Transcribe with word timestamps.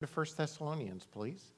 to 0.00 0.06
1 0.06 0.26
Thessalonians, 0.34 1.06
please. 1.12 1.52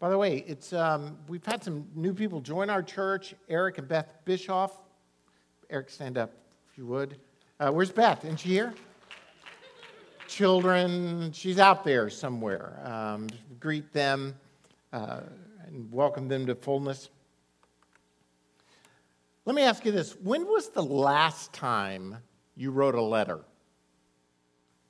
By 0.00 0.08
the 0.08 0.16
way, 0.16 0.42
it's, 0.46 0.72
um, 0.72 1.18
we've 1.28 1.44
had 1.44 1.62
some 1.62 1.86
new 1.94 2.14
people 2.14 2.40
join 2.40 2.70
our 2.70 2.82
church 2.82 3.34
Eric 3.50 3.76
and 3.76 3.86
Beth 3.86 4.14
Bischoff. 4.24 4.80
Eric, 5.68 5.90
stand 5.90 6.16
up 6.16 6.32
if 6.70 6.78
you 6.78 6.86
would. 6.86 7.18
Uh, 7.60 7.70
where's 7.70 7.92
Beth? 7.92 8.24
Isn't 8.24 8.38
she 8.38 8.48
here? 8.48 8.72
Children, 10.28 11.30
she's 11.32 11.58
out 11.58 11.84
there 11.84 12.08
somewhere. 12.08 12.80
Um, 12.84 13.26
greet 13.60 13.92
them 13.92 14.34
uh, 14.94 15.20
and 15.66 15.92
welcome 15.92 16.26
them 16.26 16.46
to 16.46 16.54
fullness. 16.54 17.10
Let 19.44 19.54
me 19.54 19.62
ask 19.62 19.84
you 19.84 19.92
this 19.92 20.16
when 20.22 20.46
was 20.46 20.70
the 20.70 20.82
last 20.82 21.52
time 21.52 22.16
you 22.56 22.70
wrote 22.70 22.94
a 22.94 23.02
letter? 23.02 23.40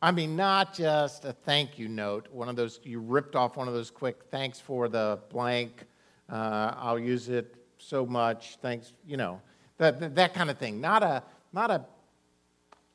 I 0.05 0.11
mean, 0.11 0.35
not 0.35 0.75
just 0.75 1.25
a 1.25 1.33
thank 1.33 1.79
you 1.79 1.87
note, 1.87 2.27
one 2.33 2.49
of 2.49 2.57
those, 2.57 2.81
you 2.83 2.99
ripped 2.99 3.37
off 3.37 3.57
one 3.57 3.69
of 3.69 3.75
those 3.75 3.89
quick, 3.89 4.25
thanks 4.33 4.59
for 4.59 4.89
the 4.89 5.21
blank, 5.31 5.85
uh, 6.29 6.75
I'll 6.77 6.99
use 6.99 7.29
it 7.29 7.55
so 7.79 8.05
much, 8.05 8.57
thanks, 8.61 8.95
you 9.07 9.17
know, 9.17 9.41
that, 9.79 10.17
that, 10.17 10.35
kind 10.35 10.51
of 10.51 10.59
thing. 10.59 10.81
Not, 10.81 11.05
a, 11.05 11.23
not 11.53 11.71
a, 11.71 11.85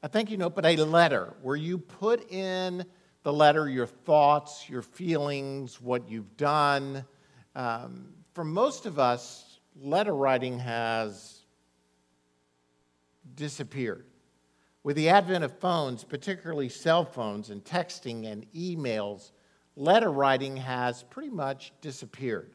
a 0.04 0.10
thank 0.10 0.30
you 0.30 0.36
note, 0.36 0.54
but 0.54 0.66
a 0.66 0.76
letter 0.84 1.34
where 1.42 1.56
you 1.56 1.78
put 1.78 2.30
in 2.30 2.86
the 3.24 3.32
letter 3.32 3.70
your 3.70 3.88
thoughts, 3.88 4.70
your 4.70 4.82
feelings, 4.82 5.80
what 5.80 6.10
you've 6.10 6.36
done. 6.36 7.06
Um, 7.56 8.10
for 8.34 8.44
most 8.44 8.86
of 8.86 9.00
us, 9.00 9.60
letter 9.80 10.14
writing 10.14 10.60
has 10.60 11.40
disappeared. 13.36 14.06
With 14.88 14.96
the 14.96 15.10
advent 15.10 15.44
of 15.44 15.60
phones, 15.60 16.06
particularly 16.06 16.70
cell 16.70 17.04
phones 17.04 17.50
and 17.50 17.62
texting 17.62 18.26
and 18.26 18.50
emails, 18.54 19.32
letter 19.76 20.10
writing 20.10 20.56
has 20.56 21.04
pretty 21.04 21.30
much 21.30 21.74
disappeared. 21.82 22.54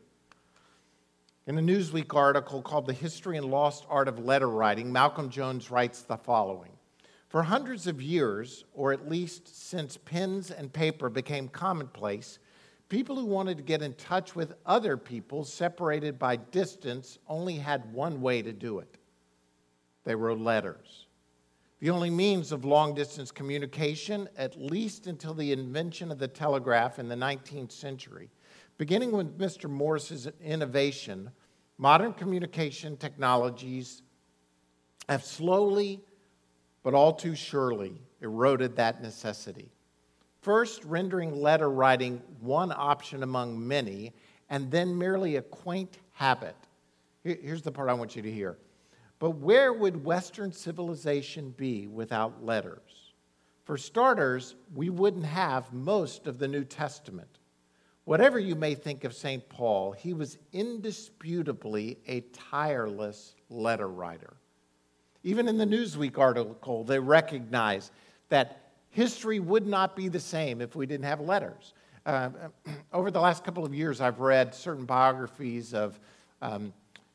In 1.47 1.59
a 1.59 1.61
Newsweek 1.61 2.15
article 2.15 2.63
called 2.63 2.87
The 2.87 2.95
History 2.95 3.37
and 3.37 3.51
Lost 3.51 3.85
Art 3.91 4.09
of 4.09 4.19
Letter 4.19 4.49
Writing, 4.49 4.91
Malcolm 4.91 5.29
Jones 5.29 5.71
writes 5.71 6.01
the 6.01 6.17
following. 6.17 6.71
For 7.29 7.43
hundreds 7.43 7.87
of 7.87 8.01
years, 8.01 8.65
or 8.73 8.95
at 8.95 9.11
least 9.11 9.55
since 9.69 9.99
pens 9.99 10.51
and 10.51 10.73
paper 10.73 11.11
became 11.11 11.49
commonplace, 11.49 12.39
people 12.89 13.17
who 13.17 13.27
wanted 13.27 13.59
to 13.59 13.63
get 13.63 13.83
in 13.83 13.93
touch 13.93 14.35
with 14.35 14.55
other 14.65 14.97
people 14.97 15.45
separated 15.45 16.19
by 16.19 16.37
distance 16.37 17.19
only 17.29 17.57
had 17.57 17.93
one 17.93 18.23
way 18.23 18.41
to 18.41 18.55
do 18.55 18.79
it. 18.79 18.97
They 20.05 20.15
wrote 20.15 20.41
letters 20.41 21.09
the 21.83 21.91
only 21.91 22.11
means 22.11 22.53
of 22.53 22.65
long 22.65 22.95
distance 22.95 23.33
communication, 23.33 24.29
at 24.37 24.57
least 24.57 25.09
until 25.09 25.35
the 25.35 25.51
invention 25.51 26.13
of 26.13 26.19
the 26.21 26.29
telegraph 26.29 27.01
in 27.01 27.09
the 27.09 27.17
19th 27.17 27.73
century. 27.73 28.31
Beginning 28.79 29.11
with 29.11 29.37
Mr. 29.37 29.69
Morse's 29.69 30.29
innovation, 30.41 31.29
modern 31.79 32.13
communication 32.13 32.97
technologies 32.97 34.03
have 35.09 35.25
slowly, 35.25 36.01
but 36.85 36.95
all 36.95 37.13
too 37.13 37.35
surely, 37.35 38.01
eroded 38.21 38.77
that 38.77 39.03
necessity. 39.03 39.73
First, 40.41 40.85
rendering 40.85 41.35
letter 41.35 41.69
writing 41.69 42.23
one 42.39 42.71
option 42.71 43.25
among 43.25 43.67
many, 43.67 44.13
and 44.51 44.71
then 44.71 44.97
merely 44.97 45.35
a 45.35 45.43
quaint 45.43 45.99
habit. 46.13 46.55
Here's 47.25 47.63
the 47.63 47.73
part 47.73 47.89
I 47.89 47.95
want 47.95 48.15
you 48.15 48.23
to 48.23 48.31
hear. 48.31 48.57
But 49.23 49.37
where 49.37 49.73
would 49.73 50.05
Western 50.05 50.51
civilization 50.51 51.55
be 51.57 51.87
without 51.87 52.45
letters? 52.45 53.13
For 53.63 53.77
starters, 53.77 54.57
we 54.75 54.91
wouldn't 54.91 55.27
have 55.27 55.73
most 55.73 56.27
of 56.27 56.41
the 56.41 56.49
New 56.49 56.65
Testament. 56.65 57.39
Whatever 58.03 58.41
you 58.41 58.57
may 58.57 58.75
think 58.75 59.05
of 59.05 59.15
St. 59.15 59.49
Paul, 59.49 59.93
he 59.93 60.13
was 60.13 60.39
indisputably 60.53 61.99
a 62.09 62.23
tireless 62.33 63.37
letter 63.49 63.87
writer. 63.87 64.39
Even 65.23 65.47
in 65.47 65.57
the 65.57 65.67
Newsweek 65.67 66.19
article, 66.19 66.83
they 66.83 66.99
recognize 66.99 67.93
that 68.29 68.73
history 68.91 69.39
would 69.39 69.69
not 69.69 69.95
be 69.95 70.09
the 70.09 70.19
same 70.19 70.61
if 70.61 70.75
we 70.75 70.85
didn't 70.85 71.07
have 71.07 71.21
letters. 71.21 71.75
Uh, 72.07 72.31
over 72.93 73.13
the 73.13 73.21
last 73.21 73.45
couple 73.45 73.65
of 73.65 73.73
years, 73.73 74.01
I've 74.01 74.19
read 74.19 74.53
certain 74.53 74.85
biographies 74.85 75.75
of 75.75 76.01
um, 76.41 76.73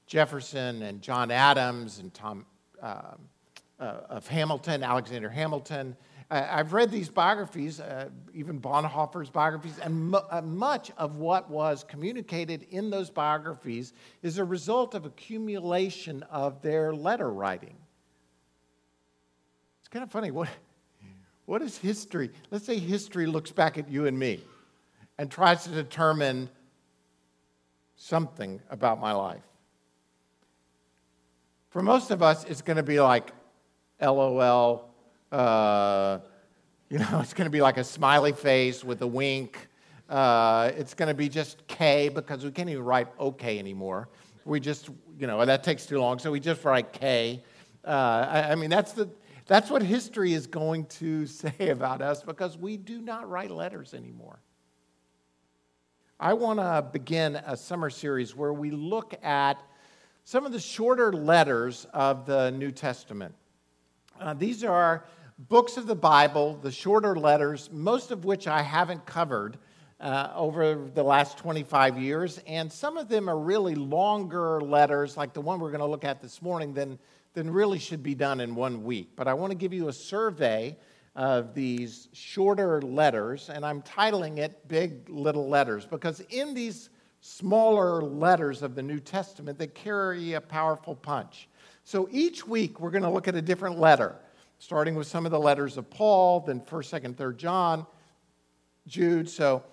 Jefferson 0.07 0.81
and 0.83 1.01
John 1.01 1.31
Adams 1.31 1.99
and 1.99 2.13
Tom 2.13 2.45
uh, 2.81 3.01
uh, 3.79 3.83
of 4.09 4.27
Hamilton, 4.27 4.81
Alexander 4.81 5.29
Hamilton. 5.29 5.95
I've 6.29 6.73
read 6.73 6.91
these 6.91 7.07
biographies, 7.07 7.79
uh, 7.79 8.09
even 8.33 8.59
Bonhoeffer's 8.59 9.29
biographies, 9.29 9.79
and 9.79 10.13
uh, 10.13 10.41
much 10.41 10.91
of 10.97 11.15
what 11.15 11.49
was 11.49 11.85
communicated 11.85 12.67
in 12.69 12.89
those 12.89 13.09
biographies 13.09 13.93
is 14.23 14.37
a 14.37 14.43
result 14.43 14.93
of 14.93 15.05
accumulation 15.05 16.23
of 16.23 16.61
their 16.61 16.93
letter 16.93 17.31
writing. 17.31 17.75
It's 19.79 19.87
kind 19.87 20.03
of 20.03 20.11
funny. 20.11 20.31
What, 20.31 20.49
what 21.45 21.61
is 21.61 21.77
history? 21.77 22.29
Let's 22.51 22.65
say 22.65 22.77
history 22.77 23.25
looks 23.25 23.51
back 23.51 23.77
at 23.77 23.89
you 23.89 24.05
and 24.05 24.19
me 24.19 24.43
and 25.17 25.31
tries 25.31 25.63
to 25.63 25.69
determine 25.69 26.49
something 27.95 28.61
about 28.69 28.99
my 28.99 29.13
life. 29.13 29.43
For 31.69 31.81
most 31.81 32.11
of 32.11 32.21
us, 32.23 32.45
it's 32.45 32.61
going 32.61 32.77
to 32.77 32.83
be 32.83 32.99
like 32.99 33.31
LOL. 34.01 34.89
Uh, 35.31 36.19
you 36.89 36.99
know, 36.99 37.07
it's 37.21 37.33
going 37.33 37.45
to 37.45 37.51
be 37.51 37.61
like 37.61 37.77
a 37.77 37.83
smiley 37.83 38.31
face 38.31 38.83
with 38.83 39.01
a 39.01 39.07
wink. 39.07 39.67
Uh, 40.09 40.71
it's 40.77 40.93
going 40.93 41.09
to 41.09 41.13
be 41.13 41.27
just 41.27 41.67
K 41.67 42.09
because 42.09 42.45
we 42.45 42.51
can't 42.51 42.69
even 42.69 42.83
write 42.83 43.07
OK 43.19 43.59
anymore. 43.59 44.07
We 44.45 44.61
just, 44.61 44.89
you 45.19 45.27
know, 45.27 45.45
that 45.45 45.63
takes 45.63 45.85
too 45.85 45.99
long, 45.99 46.19
so 46.19 46.31
we 46.31 46.39
just 46.39 46.63
write 46.63 46.93
K. 46.93 47.43
Uh, 47.85 47.89
I, 48.29 48.51
I 48.51 48.55
mean, 48.55 48.69
that's, 48.69 48.93
the, 48.93 49.09
that's 49.45 49.69
what 49.69 49.81
history 49.81 50.33
is 50.33 50.47
going 50.47 50.85
to 50.85 51.25
say 51.27 51.69
about 51.69 52.01
us 52.01 52.23
because 52.23 52.57
we 52.57 52.77
do 52.77 53.01
not 53.01 53.29
write 53.29 53.51
letters 53.51 53.93
anymore. 53.93 54.39
I 56.19 56.33
want 56.33 56.59
to 56.59 56.87
begin 56.91 57.35
a 57.35 57.55
summer 57.55 57.89
series 57.89 58.35
where 58.35 58.53
we 58.53 58.71
look 58.71 59.13
at 59.21 59.61
some 60.27 60.45
of 60.45 60.51
the 60.51 60.59
shorter 60.59 61.13
letters 61.13 61.87
of 61.93 62.25
the 62.25 62.51
New 62.51 62.69
Testament. 62.69 63.33
Uh, 64.19 64.33
these 64.33 64.61
are 64.61 65.05
books 65.47 65.77
of 65.77 65.87
the 65.87 65.95
Bible, 65.95 66.59
the 66.61 66.69
shorter 66.69 67.15
letters, 67.15 67.69
most 67.71 68.11
of 68.11 68.25
which 68.25 68.45
I 68.45 68.61
haven't 68.61 69.05
covered 69.05 69.57
uh, 70.01 70.33
over 70.35 70.75
the 70.93 71.01
last 71.01 71.37
25 71.37 71.97
years. 71.97 72.41
And 72.45 72.69
some 72.69 72.97
of 72.97 73.07
them 73.07 73.29
are 73.29 73.39
really 73.39 73.75
longer 73.75 74.59
letters, 74.59 75.15
like 75.15 75.31
the 75.31 75.39
one 75.39 75.61
we're 75.61 75.71
going 75.71 75.79
to 75.79 75.87
look 75.87 76.03
at 76.03 76.21
this 76.21 76.41
morning, 76.41 76.73
than, 76.73 76.99
than 77.33 77.49
really 77.49 77.79
should 77.79 78.03
be 78.03 78.13
done 78.13 78.41
in 78.41 78.53
one 78.53 78.83
week. 78.83 79.11
But 79.15 79.29
I 79.29 79.33
want 79.33 79.51
to 79.51 79.57
give 79.57 79.71
you 79.71 79.87
a 79.87 79.93
survey 79.93 80.75
of 81.15 81.53
these 81.53 82.09
shorter 82.11 82.81
letters, 82.81 83.49
and 83.49 83.65
I'm 83.65 83.81
titling 83.81 84.39
it 84.39 84.67
Big 84.67 85.07
Little 85.07 85.47
Letters 85.47 85.85
because 85.85 86.19
in 86.31 86.53
these 86.53 86.89
smaller 87.21 88.01
letters 88.01 88.61
of 88.61 88.75
the 88.75 88.81
New 88.81 88.99
Testament 88.99 89.57
that 89.59 89.75
carry 89.75 90.33
a 90.33 90.41
powerful 90.41 90.95
punch. 90.95 91.49
So 91.83 92.07
each 92.11 92.47
week 92.47 92.79
we're 92.79 92.91
going 92.91 93.03
to 93.03 93.09
look 93.09 93.27
at 93.27 93.35
a 93.35 93.41
different 93.41 93.79
letter, 93.79 94.15
starting 94.59 94.95
with 94.95 95.07
some 95.07 95.25
of 95.25 95.31
the 95.31 95.39
letters 95.39 95.77
of 95.77 95.89
Paul, 95.89 96.41
then 96.41 96.59
1st, 96.61 97.01
2nd, 97.01 97.15
3rd 97.15 97.37
John, 97.37 97.85
Jude. 98.87 99.29
So 99.29 99.63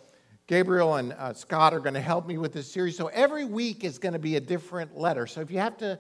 Gabriel 0.47 0.97
and 0.97 1.13
uh, 1.15 1.33
Scott 1.33 1.75
are 1.75 1.81
going 1.81 1.95
to 1.95 2.01
help 2.01 2.27
me 2.27 2.39
with 2.39 2.53
this 2.53 2.71
series. 2.71 2.97
So 2.97 3.07
every 3.09 3.45
week 3.45 3.85
is 3.85 3.99
going 3.99 4.13
to 4.13 4.19
be 4.19 4.37
a 4.37 4.41
different 4.41 4.97
letter. 4.97 5.27
So 5.27 5.41
if 5.41 5.51
you 5.51 5.59
have 5.59 5.77
to, 5.79 5.99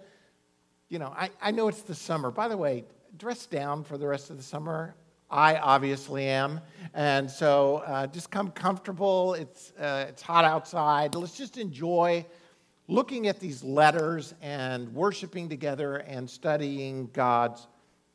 you 0.88 0.99
know, 0.99 1.15
I, 1.16 1.31
I 1.41 1.50
know 1.50 1.69
it's 1.69 1.83
the 1.83 1.94
summer. 1.94 2.31
By 2.31 2.49
the 2.49 2.56
way, 2.56 2.84
dress 3.16 3.47
down 3.47 3.84
for 3.84 3.97
the 3.97 4.06
rest 4.06 4.31
of 4.31 4.37
the 4.37 4.43
summer. 4.43 4.94
I 5.30 5.56
obviously 5.56 6.26
am. 6.26 6.60
And 6.94 7.30
so 7.30 7.82
uh, 7.86 8.06
just 8.06 8.30
come 8.30 8.50
comfortable. 8.53 9.34
It's, 9.34 9.72
uh, 9.78 10.06
it's 10.09 10.22
hot 10.22 10.44
outside. 10.44 11.15
Let's 11.15 11.36
just 11.36 11.56
enjoy 11.56 12.24
looking 12.86 13.26
at 13.28 13.41
these 13.41 13.65
letters 13.65 14.34
and 14.42 14.94
worshiping 14.94 15.48
together 15.48 15.97
and 15.97 16.28
studying 16.28 17.09
God's, 17.12 17.66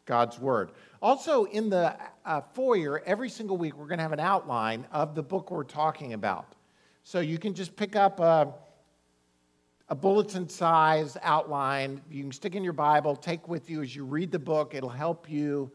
God's 0.06 0.40
Word. 0.40 0.72
Also, 1.02 1.46
in 1.46 1.70
the 1.70 1.96
uh, 2.26 2.42
foyer, 2.54 3.02
every 3.06 3.30
single 3.30 3.58
week, 3.58 3.76
we're 3.78 3.88
going 3.88 3.98
to 3.98 4.04
have 4.04 4.12
an 4.12 4.20
outline 4.20 4.86
of 4.92 5.16
the 5.16 5.24
book 5.24 5.50
we're 5.50 5.64
talking 5.64 6.14
about. 6.14 6.56
So 7.04 7.20
you 7.20 7.40
can 7.40 7.54
just 7.54 7.76
pick 7.76 7.96
up 7.96 8.20
a, 8.20 8.54
a 9.90 9.96
bulletin 9.96 10.48
size 10.48 11.18
outline. 11.24 12.02
You 12.12 12.24
can 12.24 12.32
stick 12.32 12.56
in 12.56 12.64
your 12.64 12.74
Bible, 12.74 13.16
take 13.16 13.48
with 13.48 13.70
you 13.70 13.82
as 13.82 13.96
you 13.96 14.06
read 14.06 14.32
the 14.32 14.40
book. 14.40 14.76
It'll 14.76 14.90
help 14.90 15.30
you 15.30 15.72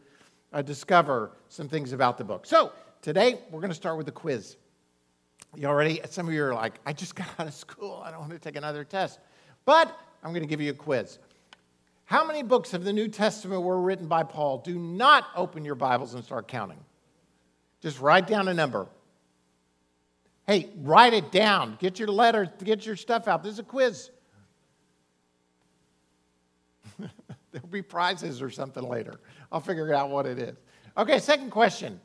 uh, 0.55 0.61
discover 0.61 1.31
some 1.49 1.67
things 1.67 1.91
about 1.91 2.17
the 2.17 2.23
book. 2.23 2.45
So 2.45 2.71
today 3.01 3.39
we're 3.51 3.59
going 3.59 3.69
to 3.71 3.75
start 3.75 3.97
with 3.97 4.07
a 4.07 4.11
quiz. 4.11 4.55
You 5.55 5.67
already, 5.67 5.99
some 6.09 6.27
of 6.27 6.33
you 6.33 6.43
are 6.45 6.53
like, 6.53 6.79
I 6.85 6.93
just 6.93 7.13
got 7.15 7.27
out 7.37 7.47
of 7.47 7.53
school. 7.53 8.01
I 8.03 8.09
don't 8.09 8.21
want 8.21 8.31
to 8.31 8.39
take 8.39 8.55
another 8.55 8.83
test. 8.83 9.19
But 9.65 9.95
I'm 10.23 10.31
going 10.31 10.43
to 10.43 10.47
give 10.47 10.61
you 10.61 10.71
a 10.71 10.75
quiz. 10.75 11.19
How 12.05 12.25
many 12.25 12.41
books 12.41 12.73
of 12.73 12.83
the 12.83 12.93
New 12.93 13.07
Testament 13.07 13.63
were 13.63 13.81
written 13.81 14.07
by 14.07 14.23
Paul? 14.23 14.59
Do 14.59 14.79
not 14.79 15.25
open 15.35 15.65
your 15.65 15.75
Bibles 15.75 16.13
and 16.13 16.23
start 16.23 16.47
counting. 16.47 16.79
Just 17.81 17.99
write 17.99 18.27
down 18.27 18.47
a 18.47 18.53
number. 18.53 18.87
Hey, 20.47 20.69
write 20.77 21.13
it 21.13 21.31
down. 21.31 21.77
Get 21.79 21.99
your 21.99 22.07
letters, 22.07 22.49
get 22.63 22.85
your 22.85 22.95
stuff 22.95 23.27
out. 23.27 23.43
This 23.43 23.53
is 23.53 23.59
a 23.59 23.63
quiz. 23.63 24.11
There'll 27.55 27.69
be 27.69 27.81
prizes 27.81 28.41
or 28.41 28.49
something 28.49 28.83
later. 28.83 29.21
I'll 29.49 29.61
figure 29.61 29.93
out 29.93 30.09
what 30.09 30.25
it 30.25 30.39
is. 30.39 30.57
Okay, 30.97 31.19
second 31.19 31.51
question. 31.51 32.01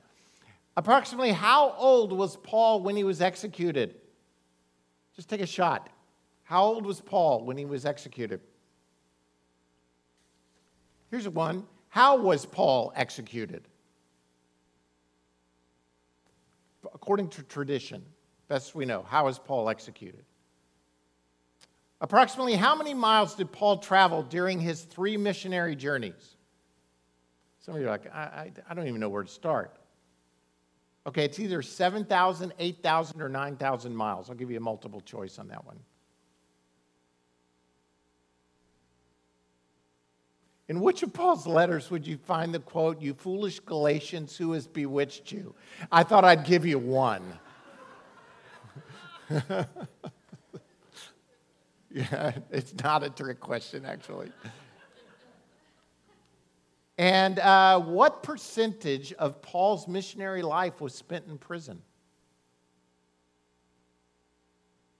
Approximately 0.76 1.32
how 1.32 1.74
old 1.76 2.12
was 2.12 2.36
Paul 2.36 2.82
when 2.82 2.94
he 2.94 3.02
was 3.02 3.20
executed? 3.20 3.96
Just 5.16 5.28
take 5.28 5.40
a 5.40 5.46
shot. 5.46 5.88
How 6.44 6.62
old 6.62 6.86
was 6.86 7.00
Paul 7.00 7.44
when 7.44 7.56
he 7.56 7.64
was 7.64 7.84
executed? 7.84 8.40
Here's 11.10 11.28
one. 11.28 11.64
How 11.88 12.16
was 12.16 12.46
Paul 12.46 12.92
executed? 12.94 13.66
According 16.94 17.30
to 17.30 17.42
tradition, 17.42 18.04
best 18.46 18.76
we 18.76 18.84
know, 18.84 19.04
how 19.08 19.24
was 19.24 19.40
Paul 19.40 19.68
executed? 19.68 20.24
Approximately 22.00 22.54
how 22.54 22.74
many 22.74 22.94
miles 22.94 23.34
did 23.34 23.52
Paul 23.52 23.78
travel 23.78 24.22
during 24.22 24.58
his 24.58 24.82
three 24.82 25.16
missionary 25.16 25.76
journeys? 25.76 26.36
Some 27.60 27.74
of 27.74 27.80
you 27.80 27.88
are 27.88 27.90
like, 27.90 28.06
I, 28.12 28.20
I, 28.20 28.52
I 28.70 28.74
don't 28.74 28.88
even 28.88 29.00
know 29.00 29.10
where 29.10 29.22
to 29.22 29.28
start. 29.28 29.76
Okay, 31.06 31.24
it's 31.24 31.38
either 31.38 31.60
7,000, 31.62 32.52
8,000, 32.58 33.22
or 33.22 33.28
9,000 33.28 33.94
miles. 33.94 34.30
I'll 34.30 34.36
give 34.36 34.50
you 34.50 34.56
a 34.56 34.60
multiple 34.60 35.00
choice 35.00 35.38
on 35.38 35.48
that 35.48 35.64
one. 35.66 35.78
In 40.68 40.80
which 40.80 41.02
of 41.02 41.12
Paul's 41.12 41.46
letters 41.46 41.90
would 41.90 42.06
you 42.06 42.16
find 42.16 42.54
the 42.54 42.60
quote, 42.60 43.02
You 43.02 43.12
foolish 43.12 43.60
Galatians, 43.60 44.36
who 44.36 44.52
has 44.52 44.66
bewitched 44.66 45.32
you? 45.32 45.54
I 45.90 46.04
thought 46.04 46.24
I'd 46.24 46.44
give 46.44 46.64
you 46.64 46.78
one. 46.78 47.22
yeah, 51.90 52.32
it's 52.50 52.74
not 52.82 53.02
a 53.02 53.10
trick 53.10 53.40
question, 53.40 53.84
actually. 53.84 54.30
And 56.98 57.38
uh, 57.38 57.80
what 57.80 58.22
percentage 58.22 59.14
of 59.14 59.40
Paul's 59.40 59.88
missionary 59.88 60.42
life 60.42 60.82
was 60.82 60.94
spent 60.94 61.26
in 61.28 61.38
prison? 61.38 61.80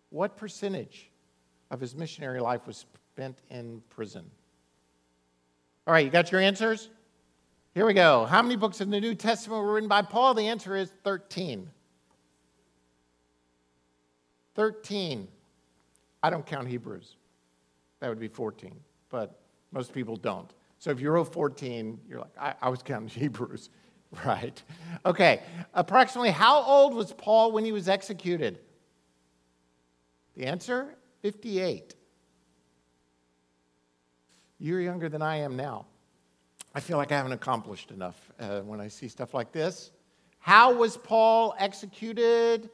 What 0.09 0.37
percentage 0.37 1.11
of 1.71 1.79
his 1.79 1.95
missionary 1.95 2.41
life 2.41 2.67
was 2.67 2.87
spent 3.13 3.39
in 3.51 3.83
prison? 3.91 4.25
All 5.87 5.93
right, 5.93 6.05
you 6.05 6.11
got 6.11 6.33
your 6.33 6.41
answers? 6.41 6.89
Here 7.75 7.85
we 7.85 7.93
go. 7.93 8.25
How 8.25 8.41
many 8.43 8.57
books 8.57 8.81
in 8.81 8.91
the 8.91 9.01
New 9.01 9.15
Testament 9.15 9.63
were 9.63 9.75
written 9.75 9.89
by 9.89 10.03
Paul? 10.03 10.35
The 10.35 10.49
answer 10.49 10.75
is 10.77 10.91
13. 11.05 11.69
13. 14.55 15.29
I 16.23 16.31
don't 16.31 16.47
count 16.47 16.69
Hebrews. 16.69 17.17
That 18.01 18.09
would 18.09 18.19
be 18.19 18.29
14, 18.29 18.75
but 19.09 19.41
most 19.73 19.93
people 19.93 20.17
don't. 20.17 20.51
So 20.79 20.91
if 20.91 21.01
you 21.01 21.11
wrote 21.11 21.33
14, 21.33 22.01
you're 22.09 22.21
like, 22.21 22.37
I, 22.41 22.55
I 22.63 22.69
was 22.69 22.83
counting 22.83 23.09
Hebrews, 23.21 23.71
right? 24.25 24.61
Okay, 25.05 25.43
approximately 25.75 26.31
how 26.31 26.63
old 26.63 26.95
was 26.95 27.13
Paul 27.13 27.53
when 27.53 27.65
he 27.65 27.73
was 27.73 27.89
executed? 27.89 28.59
The 30.37 30.47
answer 30.47 30.95
58. 31.23 31.95
You're 34.59 34.81
younger 34.81 35.09
than 35.09 35.23
I 35.23 35.37
am 35.37 35.57
now. 35.57 35.87
I 36.75 36.81
feel 36.81 36.97
like 36.97 37.13
I 37.13 37.17
haven't 37.17 37.33
accomplished 37.33 37.91
enough 37.91 38.31
uh, 38.39 38.61
when 38.61 38.81
I 38.81 38.89
see 38.89 39.09
stuff 39.09 39.35
like 39.35 39.53
this. 39.53 39.91
How 40.39 40.73
was 40.73 40.97
Paul 40.97 41.55
executed? 41.59 42.71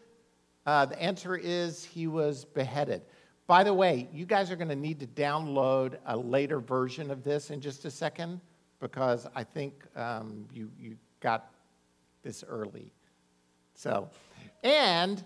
Uh, 0.67 0.87
the 0.87 1.01
answer 1.01 1.37
is 1.37 1.85
he 1.85 2.07
was 2.07 2.45
beheaded. 2.45 3.03
By 3.47 3.63
the 3.63 3.73
way, 3.73 4.09
you 4.13 4.27
guys 4.27 4.51
are 4.51 4.57
going 4.57 4.69
to 4.69 4.77
need 4.77 4.99
to 5.01 5.07
download 5.07 5.99
a 6.07 6.17
later 6.17 6.59
version 6.59 7.11
of 7.11 7.23
this 7.23 7.51
in 7.51 7.61
just 7.61 7.85
a 7.85 7.91
second 7.91 8.41
because 8.81 9.27
I 9.37 9.45
think 9.45 9.85
um, 9.95 10.47
you, 10.53 10.71
you 10.79 10.97
got 11.21 11.53
this 12.23 12.43
early. 12.47 12.93
So, 13.75 14.11
and 14.65 15.23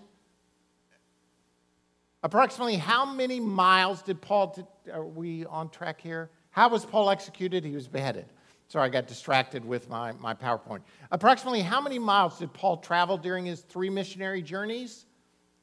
approximately 2.21 2.75
how 2.75 3.05
many 3.05 3.39
miles 3.39 4.03
did 4.03 4.21
Paul, 4.21 4.69
are 4.93 5.05
we 5.05 5.45
on 5.45 5.69
track 5.69 5.99
here? 5.99 6.29
How 6.51 6.69
was 6.69 6.85
Paul 6.85 7.09
executed? 7.09 7.63
He 7.65 7.73
was 7.73 7.87
beheaded. 7.87 8.27
Sorry, 8.67 8.85
I 8.85 8.89
got 8.89 9.07
distracted 9.07 9.65
with 9.65 9.89
my, 9.89 10.11
my 10.13 10.33
PowerPoint. 10.35 10.81
Approximately 11.11 11.61
how 11.61 11.81
many 11.81 11.97
miles 11.97 12.37
did 12.37 12.53
Paul 12.53 12.77
travel 12.77 13.17
during 13.17 13.45
his 13.45 13.61
three 13.61 13.89
missionary 13.89 14.43
journeys? 14.43 15.07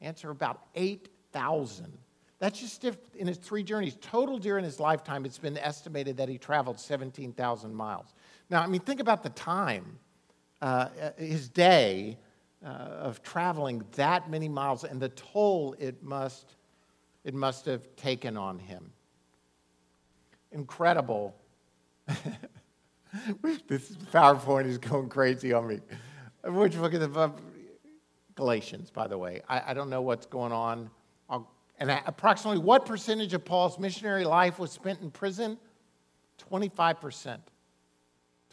Answer 0.01 0.31
about 0.31 0.63
8,000. 0.75 1.97
That's 2.39 2.61
just 2.61 2.85
in 2.85 3.27
his 3.27 3.37
three 3.37 3.65
journeys. 3.65 3.97
Total 4.01 4.39
during 4.39 4.65
his 4.65 4.79
lifetime, 4.79 5.25
it's 5.25 5.39
been 5.39 5.59
estimated 5.59 6.17
that 6.19 6.29
he 6.29 6.39
traveled 6.39 6.79
17,000 6.79 7.75
miles. 7.75 8.15
Now, 8.49 8.63
I 8.63 8.69
mean, 8.69 8.81
think 8.81 9.01
about 9.01 9.23
the 9.23 9.31
time, 9.31 9.99
uh, 10.63 10.89
his 11.17 11.49
day 11.49 12.17
uh, 12.65 12.69
of 12.69 13.23
traveling 13.23 13.85
that 13.93 14.31
many 14.31 14.49
miles 14.49 14.85
and 14.85 15.01
the 15.01 15.09
toll 15.11 15.75
it 15.79 16.03
must, 16.03 16.55
it 17.25 17.35
must 17.35 17.67
have 17.67 17.95
taken 17.97 18.37
on 18.37 18.59
him. 18.61 18.93
Incredible. 20.53 21.35
this 23.67 23.91
PowerPoint 24.13 24.67
is 24.67 24.79
going 24.79 25.09
crazy 25.09 25.53
on 25.53 25.67
me. 25.67 25.81
Which 26.45 26.77
look 26.77 26.95
at 26.95 27.01
the 27.01 27.33
Galatians, 28.37 28.91
by 28.91 29.09
the 29.09 29.19
way. 29.19 29.43
I, 29.49 29.71
I 29.71 29.75
don't 29.75 29.91
know 29.91 30.03
what's 30.03 30.27
going 30.27 30.53
on 30.53 30.89
and 31.79 31.91
approximately 32.07 32.61
what 32.63 32.87
percentage 32.87 33.35
of 33.35 33.45
Paul's 33.45 33.79
missionary 33.79 34.25
life 34.25 34.59
was 34.59 34.71
spent 34.73 35.01
in 35.01 35.11
prison? 35.11 35.59
25%. 36.51 37.39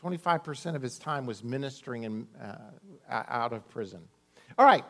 25% 0.01 0.75
of 0.75 0.81
his 0.81 0.99
time 0.99 1.25
was 1.25 1.43
ministering 1.43 2.03
in, 2.03 2.27
uh, 2.41 3.23
out 3.27 3.53
of 3.53 3.67
prison. 3.69 4.01
All 4.57 4.65
right, 4.65 4.83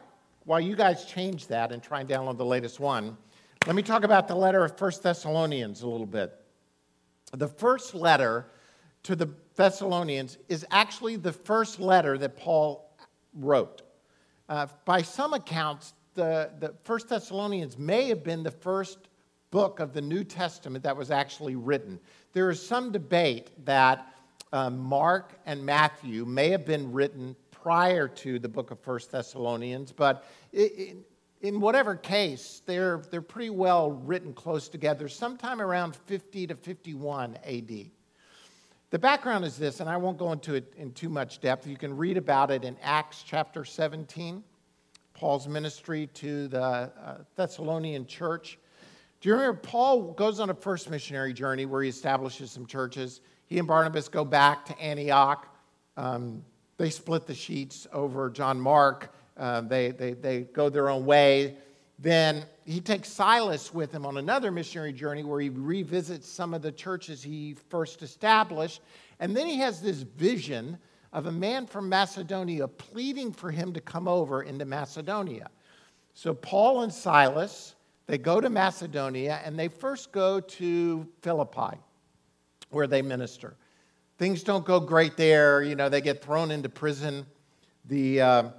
while 0.43 0.59
you 0.59 0.75
guys 0.75 1.05
change 1.05 1.47
that 1.47 1.71
and 1.71 1.81
try 1.81 2.01
and 2.01 2.09
download 2.09 2.37
the 2.37 2.45
latest 2.45 2.79
one, 2.79 3.17
let 3.65 3.75
me 3.75 3.81
talk 3.81 4.03
about 4.03 4.27
the 4.27 4.35
letter 4.35 4.63
of 4.63 4.77
First 4.77 5.03
Thessalonians 5.03 5.81
a 5.81 5.87
little 5.87 6.05
bit. 6.05 6.33
The 7.31 7.47
first 7.47 7.95
letter 7.95 8.47
to 9.03 9.15
the 9.15 9.29
Thessalonians 9.55 10.37
is 10.49 10.65
actually 10.69 11.15
the 11.15 11.31
first 11.31 11.79
letter 11.79 12.17
that 12.17 12.37
Paul 12.37 12.95
wrote. 13.33 13.81
Uh, 14.47 14.67
by 14.85 15.01
some 15.01 15.33
accounts, 15.33 15.93
the, 16.15 16.51
the 16.59 16.73
First 16.83 17.09
Thessalonians 17.09 17.77
may 17.77 18.07
have 18.07 18.23
been 18.23 18.41
the 18.43 18.51
first 18.51 18.97
book 19.51 19.79
of 19.79 19.93
the 19.93 20.01
New 20.01 20.23
Testament 20.23 20.83
that 20.83 20.97
was 20.97 21.11
actually 21.11 21.55
written. 21.55 21.99
There 22.33 22.49
is 22.49 22.65
some 22.65 22.91
debate 22.91 23.51
that 23.65 24.13
uh, 24.51 24.69
Mark 24.69 25.33
and 25.45 25.65
Matthew 25.65 26.25
may 26.25 26.49
have 26.49 26.65
been 26.65 26.91
written 26.91 27.35
prior 27.51 28.07
to 28.07 28.39
the 28.39 28.49
book 28.49 28.71
of 28.71 28.79
First 28.79 29.11
Thessalonians, 29.11 29.91
but 29.91 30.25
it, 30.51 30.97
in 31.41 31.59
whatever 31.59 31.95
case, 31.95 32.61
they're, 32.65 33.03
they're 33.11 33.21
pretty 33.21 33.49
well 33.49 33.91
written 33.91 34.33
close 34.33 34.67
together, 34.67 35.07
sometime 35.07 35.61
around 35.61 35.95
50 35.95 36.47
to 36.47 36.55
51 36.55 37.37
AD. 37.45 37.85
The 38.89 38.99
background 38.99 39.45
is 39.45 39.57
this, 39.57 39.79
and 39.79 39.89
I 39.89 39.97
won't 39.97 40.17
go 40.17 40.31
into 40.31 40.53
it 40.55 40.73
in 40.77 40.91
too 40.93 41.09
much 41.09 41.41
depth. 41.41 41.67
You 41.67 41.77
can 41.77 41.97
read 41.97 42.17
about 42.17 42.51
it 42.51 42.63
in 42.63 42.77
Acts 42.81 43.23
chapter 43.25 43.65
17. 43.65 44.43
Paul's 45.15 45.47
ministry 45.47 46.07
to 46.15 46.49
the 46.49 46.61
uh, 46.61 47.17
Thessalonian 47.35 48.05
church. 48.05 48.59
Do 49.21 49.29
you 49.29 49.35
remember 49.35 49.59
Paul 49.63 50.11
goes 50.11 50.41
on 50.41 50.49
a 50.49 50.53
first 50.53 50.89
missionary 50.89 51.33
journey 51.33 51.65
where 51.65 51.81
he 51.81 51.89
establishes 51.89 52.51
some 52.51 52.65
churches? 52.65 53.21
He 53.47 53.57
and 53.57 53.67
Barnabas 53.67 54.09
go 54.09 54.25
back 54.25 54.65
to 54.65 54.79
Antioch. 54.79 55.47
Um, 55.95 56.43
they 56.77 56.89
split 56.89 57.25
the 57.25 57.33
sheets 57.33 57.87
over 57.93 58.29
John 58.29 58.59
Mark. 58.59 59.15
Uh, 59.37 59.61
they, 59.61 59.91
they, 59.91 60.13
they 60.13 60.41
go 60.41 60.69
their 60.69 60.89
own 60.89 61.05
way. 61.05 61.57
Then 61.97 62.43
he 62.65 62.81
takes 62.81 63.07
Silas 63.07 63.73
with 63.73 63.93
him 63.93 64.05
on 64.05 64.17
another 64.17 64.51
missionary 64.51 64.91
journey 64.91 65.23
where 65.23 65.39
he 65.39 65.47
revisits 65.49 66.27
some 66.27 66.53
of 66.53 66.61
the 66.61 66.73
churches 66.73 67.23
he 67.23 67.55
first 67.69 68.01
established. 68.01 68.81
And 69.21 69.35
then 69.35 69.47
he 69.47 69.59
has 69.59 69.81
this 69.81 70.01
vision 70.01 70.77
of 71.15 71.27
a 71.27 71.31
man 71.31 71.65
from 71.65 71.87
Macedonia 71.87 72.67
pleading 72.67 73.31
for 73.31 73.49
him 73.49 73.71
to 73.71 73.79
come 73.79 74.05
over 74.05 74.43
into 74.43 74.65
Macedonia. 74.65 75.49
So 76.13 76.33
Paul 76.33 76.81
and 76.81 76.93
Silas, 76.93 77.75
they 78.05 78.17
go 78.17 78.41
to 78.41 78.49
Macedonia 78.49 79.39
and 79.45 79.57
they 79.57 79.69
first 79.69 80.11
go 80.11 80.41
to 80.41 81.07
Philippi 81.21 81.79
where 82.69 82.85
they 82.85 83.01
minister. 83.01 83.55
Things 84.17 84.43
don't 84.43 84.65
go 84.65 84.81
great 84.81 85.15
there. 85.15 85.63
You 85.63 85.75
know, 85.75 85.87
they 85.87 86.01
get 86.01 86.21
thrown 86.21 86.51
into 86.51 86.67
prison. 86.67 87.25
The, 87.85 88.19
uh, 88.19 88.49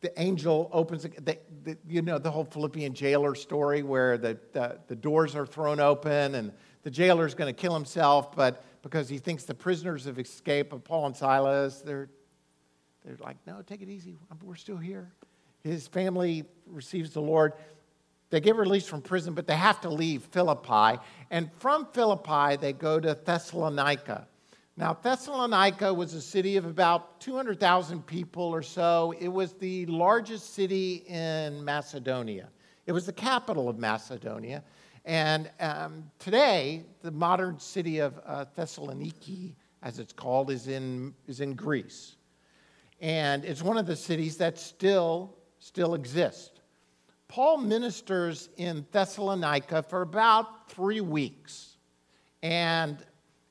the 0.00 0.20
angel 0.20 0.70
opens, 0.72 1.04
the, 1.04 1.38
the, 1.62 1.78
you 1.86 2.02
know, 2.02 2.18
the 2.18 2.32
whole 2.32 2.44
Philippian 2.44 2.94
jailer 2.94 3.36
story 3.36 3.84
where 3.84 4.18
the, 4.18 4.36
the, 4.50 4.76
the 4.88 4.96
doors 4.96 5.36
are 5.36 5.46
thrown 5.46 5.78
open 5.78 6.34
and 6.34 6.52
the 6.82 6.90
jailer 6.90 7.26
is 7.26 7.34
going 7.34 7.54
to 7.54 7.60
kill 7.60 7.74
himself, 7.74 8.34
but 8.34 8.64
because 8.82 9.08
he 9.08 9.18
thinks 9.18 9.44
the 9.44 9.54
prisoners 9.54 10.04
have 10.04 10.18
escaped, 10.18 10.72
of 10.72 10.84
Paul 10.84 11.06
and 11.06 11.16
Silas, 11.16 11.80
they're, 11.80 12.08
they're 13.04 13.16
like, 13.20 13.36
no, 13.46 13.62
take 13.62 13.80
it 13.80 13.88
easy. 13.88 14.18
We're 14.42 14.56
still 14.56 14.76
here. 14.76 15.10
His 15.62 15.86
family 15.86 16.44
receives 16.66 17.10
the 17.10 17.22
Lord. 17.22 17.52
They 18.30 18.40
get 18.40 18.56
released 18.56 18.88
from 18.88 19.02
prison, 19.02 19.34
but 19.34 19.46
they 19.46 19.56
have 19.56 19.80
to 19.82 19.88
leave 19.88 20.22
Philippi. 20.24 21.00
And 21.30 21.50
from 21.58 21.86
Philippi, 21.92 22.56
they 22.56 22.72
go 22.72 22.98
to 22.98 23.16
Thessalonica. 23.24 24.26
Now, 24.76 24.94
Thessalonica 24.94 25.92
was 25.92 26.14
a 26.14 26.20
city 26.20 26.56
of 26.56 26.64
about 26.64 27.20
200,000 27.20 28.04
people 28.06 28.44
or 28.44 28.62
so. 28.62 29.14
It 29.20 29.28
was 29.28 29.52
the 29.52 29.84
largest 29.86 30.54
city 30.54 31.04
in 31.06 31.64
Macedonia, 31.64 32.48
it 32.86 32.92
was 32.92 33.06
the 33.06 33.12
capital 33.12 33.68
of 33.68 33.78
Macedonia. 33.78 34.64
And 35.04 35.50
um, 35.58 36.10
today, 36.18 36.84
the 37.02 37.10
modern 37.10 37.58
city 37.58 37.98
of 37.98 38.20
uh, 38.24 38.44
Thessaloniki, 38.56 39.54
as 39.82 39.98
it's 39.98 40.12
called, 40.12 40.50
is 40.50 40.68
in, 40.68 41.14
is 41.26 41.40
in 41.40 41.54
Greece. 41.54 42.16
And 43.00 43.44
it's 43.44 43.62
one 43.62 43.78
of 43.78 43.86
the 43.86 43.96
cities 43.96 44.36
that 44.36 44.58
still, 44.58 45.34
still 45.58 45.94
exist. 45.94 46.60
Paul 47.26 47.58
ministers 47.58 48.48
in 48.58 48.86
Thessalonica 48.92 49.82
for 49.82 50.02
about 50.02 50.70
three 50.70 51.00
weeks. 51.00 51.76
And 52.42 52.98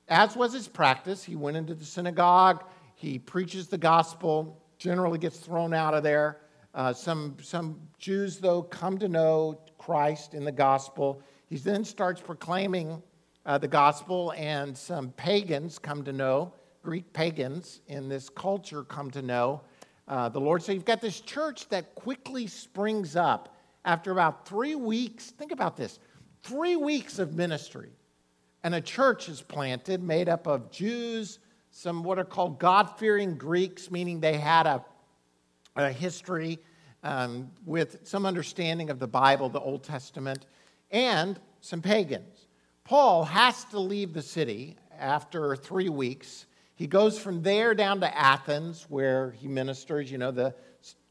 as 0.08 0.36
was 0.36 0.53
his 0.53 0.67
practice, 0.67 1.24
he 1.24 1.36
went 1.36 1.58
into 1.58 1.74
the 1.74 1.84
synagogue, 1.84 2.63
he 2.96 3.17
preaches 3.17 3.67
the 3.67 3.77
gospel, 3.77 4.62
generally 4.77 5.17
gets 5.17 5.39
thrown 5.39 5.74
out 5.74 5.93
of 5.93 6.03
there. 6.03 6.41
Uh, 6.74 6.93
some, 6.93 7.36
some 7.41 7.79
Jews, 7.98 8.38
though, 8.38 8.62
come 8.62 8.98
to 9.00 9.10
know 9.10 9.60
Christ 9.77 10.34
in 10.34 10.46
the 10.46 10.51
gospel. 10.51 11.22
He 11.51 11.58
then 11.58 11.84
starts 11.84 12.22
proclaiming 12.22 13.03
uh, 13.46 13.58
the 13.58 13.67
gospel, 13.67 14.34
and 14.38 14.75
some 14.77 15.10
pagans 15.17 15.79
come 15.79 16.01
to 16.05 16.13
know, 16.13 16.53
Greek 16.81 17.12
pagans 17.12 17.81
in 17.88 18.08
this 18.08 18.29
culture 18.29 18.84
come 18.86 19.12
to 19.12 19.22
know 19.22 19.60
uh, 20.08 20.29
the 20.29 20.39
Lord. 20.39 20.63
So 20.63 20.72
you've 20.72 20.86
got 20.86 21.01
this 21.01 21.20
church 21.20 21.67
that 21.67 21.93
quickly 21.93 22.48
springs 22.48 23.17
up 23.17 23.58
after 23.84 24.12
about 24.12 24.48
three 24.48 24.75
weeks. 24.75 25.31
Think 25.31 25.51
about 25.51 25.75
this 25.75 26.00
three 26.41 26.77
weeks 26.77 27.20
of 27.20 27.34
ministry, 27.34 27.89
and 28.63 28.74
a 28.74 28.79
church 28.79 29.27
is 29.27 29.41
planted 29.41 30.01
made 30.01 30.29
up 30.29 30.48
of 30.48 30.72
Jews, 30.72 31.39
some 31.70 32.01
what 32.01 32.17
are 32.17 32.24
called 32.24 32.60
God 32.60 32.98
fearing 32.98 33.38
Greeks, 33.38 33.91
meaning 33.91 34.22
they 34.22 34.38
had 34.38 34.67
a, 34.67 34.86
a 35.75 35.91
history 35.91 36.60
um, 37.03 37.51
with 37.65 38.08
some 38.08 38.25
understanding 38.25 38.89
of 38.89 39.00
the 39.00 39.08
Bible, 39.08 39.50
the 39.50 39.60
Old 39.60 39.84
Testament 39.84 40.46
and 40.91 41.39
some 41.62 41.81
pagans. 41.81 42.48
Paul 42.83 43.24
has 43.24 43.63
to 43.65 43.79
leave 43.79 44.13
the 44.13 44.21
city 44.21 44.75
after 45.00 45.55
three 45.55 45.89
weeks. 45.89 46.45
He 46.75 46.88
goes 46.88 47.17
from 47.17 47.41
there 47.41 47.74
down 47.74 48.00
to 48.01 48.17
Athens, 48.17 48.86
where 48.89 49.31
he 49.31 49.48
ministers, 49.48 50.12
you 50.12 50.17
know, 50.17 50.31
the, 50.31 50.53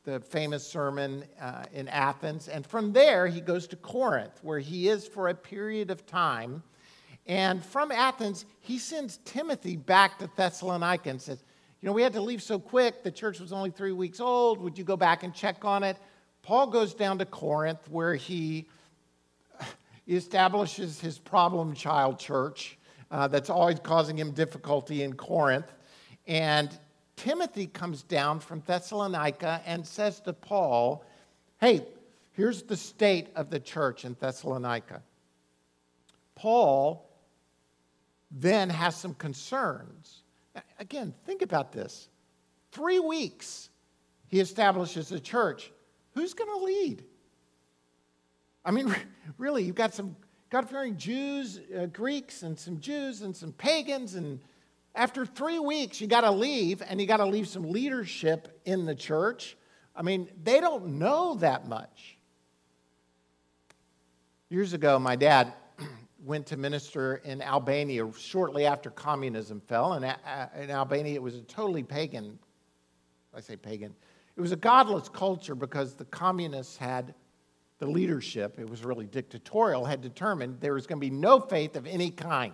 the 0.04 0.20
famous 0.20 0.66
sermon 0.66 1.24
uh, 1.40 1.64
in 1.72 1.88
Athens. 1.88 2.48
And 2.48 2.66
from 2.66 2.92
there, 2.92 3.26
he 3.26 3.40
goes 3.40 3.66
to 3.68 3.76
Corinth, 3.76 4.40
where 4.42 4.58
he 4.58 4.88
is 4.88 5.06
for 5.06 5.28
a 5.28 5.34
period 5.34 5.90
of 5.90 6.06
time. 6.06 6.62
And 7.26 7.64
from 7.64 7.92
Athens, 7.92 8.44
he 8.60 8.78
sends 8.78 9.18
Timothy 9.18 9.76
back 9.76 10.18
to 10.18 10.30
Thessalonica 10.36 11.10
and 11.10 11.22
says, 11.22 11.44
You 11.80 11.86
know, 11.86 11.92
we 11.92 12.02
had 12.02 12.12
to 12.14 12.20
leave 12.20 12.42
so 12.42 12.58
quick. 12.58 13.04
The 13.04 13.12
church 13.12 13.38
was 13.38 13.52
only 13.52 13.70
three 13.70 13.92
weeks 13.92 14.20
old. 14.20 14.60
Would 14.60 14.76
you 14.76 14.84
go 14.84 14.96
back 14.96 15.22
and 15.22 15.32
check 15.32 15.64
on 15.64 15.82
it? 15.84 15.96
Paul 16.42 16.66
goes 16.66 16.94
down 16.94 17.18
to 17.18 17.26
Corinth, 17.26 17.88
where 17.88 18.14
he 18.14 18.66
he 20.10 20.16
establishes 20.16 20.98
his 20.98 21.20
problem 21.20 21.72
child 21.72 22.18
church 22.18 22.76
uh, 23.12 23.28
that's 23.28 23.48
always 23.48 23.78
causing 23.78 24.18
him 24.18 24.32
difficulty 24.32 25.04
in 25.04 25.12
Corinth. 25.12 25.72
And 26.26 26.76
Timothy 27.14 27.68
comes 27.68 28.02
down 28.02 28.40
from 28.40 28.60
Thessalonica 28.66 29.62
and 29.66 29.86
says 29.86 30.18
to 30.22 30.32
Paul, 30.32 31.04
Hey, 31.60 31.86
here's 32.32 32.64
the 32.64 32.76
state 32.76 33.28
of 33.36 33.50
the 33.50 33.60
church 33.60 34.04
in 34.04 34.16
Thessalonica. 34.18 35.00
Paul 36.34 37.08
then 38.32 38.68
has 38.68 38.96
some 38.96 39.14
concerns. 39.14 40.24
Again, 40.80 41.14
think 41.24 41.42
about 41.42 41.70
this. 41.70 42.08
Three 42.72 42.98
weeks 42.98 43.68
he 44.26 44.40
establishes 44.40 45.12
a 45.12 45.20
church. 45.20 45.70
Who's 46.14 46.34
going 46.34 46.50
to 46.50 46.64
lead? 46.64 47.04
I 48.64 48.70
mean, 48.70 48.94
really, 49.38 49.64
you've 49.64 49.76
got 49.76 49.94
some 49.94 50.16
God 50.50 50.68
fearing 50.68 50.96
Jews, 50.96 51.60
uh, 51.78 51.86
Greeks, 51.86 52.42
and 52.42 52.58
some 52.58 52.80
Jews 52.80 53.22
and 53.22 53.36
some 53.36 53.52
pagans. 53.52 54.16
And 54.16 54.40
after 54.94 55.24
three 55.24 55.58
weeks, 55.60 56.00
you 56.00 56.06
got 56.06 56.22
to 56.22 56.30
leave, 56.30 56.82
and 56.86 57.00
you 57.00 57.06
got 57.06 57.18
to 57.18 57.26
leave 57.26 57.48
some 57.48 57.70
leadership 57.70 58.60
in 58.64 58.84
the 58.84 58.94
church. 58.94 59.56
I 59.94 60.02
mean, 60.02 60.28
they 60.42 60.60
don't 60.60 60.98
know 60.98 61.34
that 61.36 61.68
much. 61.68 62.16
Years 64.48 64.72
ago, 64.72 64.98
my 64.98 65.14
dad 65.14 65.52
went 66.24 66.46
to 66.46 66.56
minister 66.56 67.16
in 67.24 67.40
Albania 67.40 68.10
shortly 68.18 68.66
after 68.66 68.90
communism 68.90 69.60
fell. 69.60 69.92
And 69.92 70.04
in 70.58 70.70
Albania, 70.70 71.14
it 71.14 71.22
was 71.22 71.36
a 71.36 71.42
totally 71.42 71.84
pagan, 71.84 72.38
I 73.32 73.40
say 73.40 73.54
pagan, 73.54 73.94
it 74.36 74.40
was 74.40 74.50
a 74.50 74.56
godless 74.56 75.08
culture 75.08 75.54
because 75.54 75.94
the 75.94 76.06
communists 76.06 76.76
had 76.76 77.14
the 77.80 77.86
leadership, 77.86 78.58
it 78.60 78.68
was 78.68 78.84
really 78.84 79.06
dictatorial, 79.06 79.86
had 79.86 80.02
determined 80.02 80.60
there 80.60 80.74
was 80.74 80.86
going 80.86 81.00
to 81.00 81.06
be 81.06 81.10
no 81.10 81.40
faith 81.40 81.76
of 81.76 81.86
any 81.86 82.10
kind. 82.10 82.52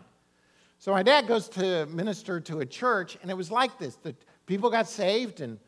So 0.78 0.92
my 0.92 1.02
dad 1.02 1.26
goes 1.26 1.48
to 1.50 1.84
minister 1.86 2.40
to 2.40 2.60
a 2.60 2.66
church, 2.66 3.18
and 3.20 3.30
it 3.30 3.36
was 3.36 3.50
like 3.50 3.76
this: 3.76 3.96
the 3.96 4.14
people 4.46 4.70
got 4.70 4.88
saved, 4.88 5.40
and 5.40 5.58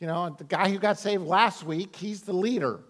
you 0.00 0.08
know, 0.08 0.34
the 0.36 0.44
guy 0.44 0.68
who 0.68 0.78
got 0.78 0.98
saved 0.98 1.22
last 1.22 1.62
week, 1.62 1.94
he's 1.94 2.22
the 2.22 2.32
leader 2.32 2.80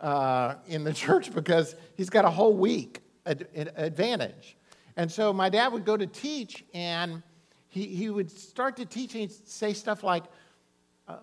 uh, 0.00 0.54
in 0.68 0.84
the 0.84 0.92
church 1.04 1.34
because 1.34 1.74
he's 1.96 2.10
got 2.10 2.24
a 2.24 2.30
whole 2.30 2.56
week 2.56 3.00
ad- 3.26 3.48
advantage. 3.54 4.56
And 4.96 5.10
so 5.10 5.32
my 5.32 5.48
dad 5.48 5.72
would 5.72 5.84
go 5.84 5.96
to 5.96 6.06
teach, 6.06 6.64
and 6.72 7.24
he, 7.66 7.86
he 7.86 8.08
would 8.08 8.30
start 8.30 8.76
to 8.76 8.86
teach, 8.86 9.14
and 9.14 9.22
he'd 9.22 9.48
say 9.48 9.72
stuff 9.72 10.04
like, 10.04 10.24
uh, 11.08 11.16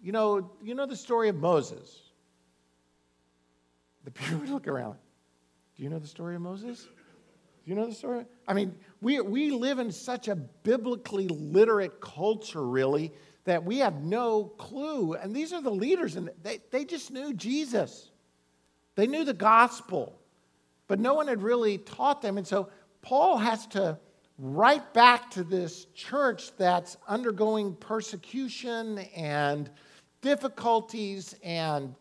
you 0.00 0.12
know, 0.12 0.52
you 0.62 0.74
know 0.74 0.86
the 0.86 0.96
story 0.96 1.28
of 1.28 1.36
Moses 1.36 2.05
the 4.06 4.12
people 4.12 4.38
would 4.38 4.48
look 4.48 4.68
around. 4.68 4.96
Do 5.76 5.82
you 5.82 5.90
know 5.90 5.98
the 5.98 6.06
story 6.06 6.36
of 6.36 6.40
Moses? 6.40 6.84
Do 6.84 7.70
you 7.70 7.74
know 7.74 7.86
the 7.86 7.94
story? 7.94 8.24
I 8.46 8.54
mean, 8.54 8.72
we, 9.00 9.20
we 9.20 9.50
live 9.50 9.80
in 9.80 9.90
such 9.90 10.28
a 10.28 10.36
biblically 10.36 11.26
literate 11.26 12.00
culture, 12.00 12.64
really, 12.64 13.12
that 13.46 13.64
we 13.64 13.78
have 13.78 14.04
no 14.04 14.44
clue. 14.44 15.14
And 15.14 15.34
these 15.34 15.52
are 15.52 15.60
the 15.60 15.72
leaders, 15.72 16.14
and 16.14 16.30
they, 16.44 16.60
they 16.70 16.84
just 16.84 17.10
knew 17.10 17.34
Jesus. 17.34 18.12
They 18.94 19.08
knew 19.08 19.24
the 19.24 19.34
gospel, 19.34 20.16
but 20.86 21.00
no 21.00 21.14
one 21.14 21.26
had 21.26 21.42
really 21.42 21.78
taught 21.78 22.22
them. 22.22 22.38
And 22.38 22.46
so 22.46 22.68
Paul 23.02 23.38
has 23.38 23.66
to 23.68 23.98
write 24.38 24.94
back 24.94 25.32
to 25.32 25.42
this 25.42 25.86
church 25.96 26.56
that's 26.56 26.96
undergoing 27.08 27.74
persecution 27.74 28.98
and 29.16 29.68
difficulties 30.20 31.34
and 31.42 31.92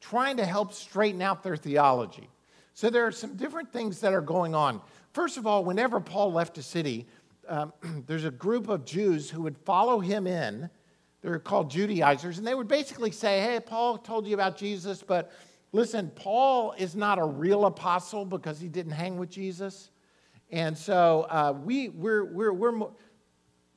trying 0.00 0.36
to 0.38 0.44
help 0.44 0.72
straighten 0.72 1.22
out 1.22 1.42
their 1.42 1.56
theology. 1.56 2.28
So 2.74 2.88
there 2.90 3.06
are 3.06 3.12
some 3.12 3.36
different 3.36 3.72
things 3.72 4.00
that 4.00 4.12
are 4.12 4.20
going 4.20 4.54
on. 4.54 4.80
First 5.12 5.36
of 5.36 5.46
all, 5.46 5.64
whenever 5.64 6.00
Paul 6.00 6.32
left 6.32 6.56
a 6.58 6.62
city, 6.62 7.06
um, 7.48 7.72
there's 8.06 8.24
a 8.24 8.30
group 8.30 8.68
of 8.68 8.84
Jews 8.84 9.28
who 9.28 9.42
would 9.42 9.58
follow 9.58 10.00
him 10.00 10.26
in. 10.26 10.70
They're 11.20 11.38
called 11.38 11.70
Judaizers, 11.70 12.38
and 12.38 12.46
they 12.46 12.54
would 12.54 12.68
basically 12.68 13.10
say, 13.10 13.40
Hey, 13.40 13.60
Paul 13.60 13.98
told 13.98 14.26
you 14.26 14.34
about 14.34 14.56
Jesus, 14.56 15.02
but 15.02 15.30
listen, 15.72 16.10
Paul 16.14 16.72
is 16.78 16.96
not 16.96 17.18
a 17.18 17.24
real 17.24 17.66
apostle 17.66 18.24
because 18.24 18.58
he 18.58 18.68
didn't 18.68 18.92
hang 18.92 19.18
with 19.18 19.30
Jesus. 19.30 19.90
And 20.50 20.76
so 20.76 21.26
uh, 21.28 21.54
we, 21.62 21.90
we're, 21.90 22.24
we're, 22.24 22.52
we're, 22.52 22.88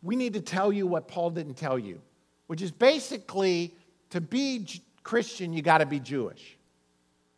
we 0.01 0.15
need 0.15 0.33
to 0.33 0.41
tell 0.41 0.71
you 0.71 0.87
what 0.87 1.07
Paul 1.07 1.29
didn't 1.29 1.55
tell 1.55 1.77
you, 1.77 2.01
which 2.47 2.61
is 2.61 2.71
basically 2.71 3.75
to 4.09 4.21
be 4.21 4.65
Christian, 5.03 5.53
you 5.53 5.61
got 5.61 5.79
to 5.79 5.85
be 5.85 5.99
Jewish. 5.99 6.57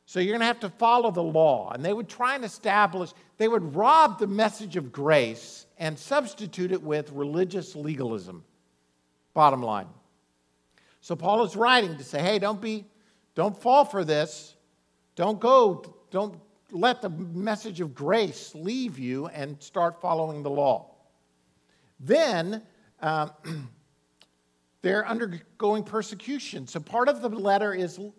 So 0.06 0.20
you're 0.20 0.34
going 0.34 0.42
to 0.42 0.46
have 0.46 0.60
to 0.62 0.70
follow 0.70 1.12
the 1.12 1.24
law. 1.24 1.72
And 1.72 1.84
they 1.84 1.94
would 1.94 2.08
try 2.08 2.36
and 2.36 2.46
establish, 2.46 3.12
they 3.38 3.48
would 3.48 3.76
rob 3.76 4.20
the 4.20 4.28
message 4.28 4.76
of 4.78 4.92
grace 4.92 5.66
and 5.78 5.98
substitute 5.98 6.72
it 6.72 6.82
with 6.82 7.12
religious 7.12 7.76
legalism. 7.76 8.44
Bottom 9.34 9.62
line. 9.62 9.88
So 11.02 11.16
Paul 11.16 11.44
is 11.44 11.56
writing 11.56 11.98
to 11.98 12.04
say, 12.04 12.22
hey, 12.22 12.40
don't 12.40 12.62
be, 12.62 12.86
don't 13.34 13.60
fall 13.60 13.84
for 13.84 14.04
this. 14.04 14.56
Don't 15.16 15.40
go, 15.40 15.96
don't 16.12 16.40
let 16.72 17.02
the 17.02 17.10
message 17.10 17.82
of 17.82 17.94
grace 17.94 18.54
leave 18.54 19.00
you 19.00 19.28
and 19.28 19.62
start 19.62 20.02
following 20.02 20.44
the 20.44 20.50
law. 20.50 20.92
Then, 22.00 22.62
uh, 23.02 23.30
They're 24.86 25.08
undergoing 25.08 25.84
persecution. 25.84 26.68
So 26.68 26.80
part 26.80 27.10
of 27.10 27.24
the 27.24 27.30
letter 27.30 27.74
is 27.74 27.98
you, 27.98 28.14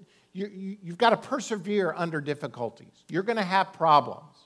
you, 0.48 0.76
you've 0.82 0.98
got 0.98 1.10
to 1.10 1.16
persevere 1.16 1.94
under 1.96 2.20
difficulties. 2.20 3.04
You're 3.08 3.22
going 3.22 3.36
to 3.36 3.44
have 3.44 3.72
problems. 3.72 4.36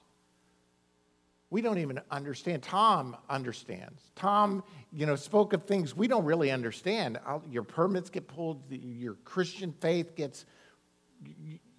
we 1.49 1.63
don't 1.63 1.79
even 1.79 1.99
understand. 2.11 2.63
Tom 2.63 3.17
understands. 3.31 4.03
Tom, 4.17 4.63
you 4.93 5.07
know, 5.07 5.17
spoke 5.17 5.55
of 5.55 5.65
things 5.65 5.97
we 5.97 6.09
don't 6.09 6.27
really 6.27 6.51
understand. 6.51 7.19
Your 7.51 7.63
permits 7.63 8.11
get 8.11 8.29
pulled, 8.29 8.71
your 8.71 9.15
Christian 9.25 9.73
faith 9.81 10.15
gets, 10.15 10.45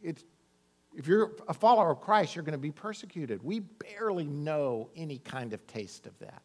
it's, 0.01 0.23
if 0.95 1.05
you're 1.05 1.33
a 1.49 1.53
follower 1.53 1.91
of 1.91 2.01
Christ, 2.01 2.35
you're 2.35 2.43
going 2.43 2.53
to 2.53 2.57
be 2.57 2.71
persecuted. 2.71 3.43
We 3.43 3.59
barely 3.59 4.25
know 4.25 4.89
any 4.95 5.19
kind 5.19 5.53
of 5.53 5.67
taste 5.67 6.07
of 6.07 6.17
that. 6.17 6.41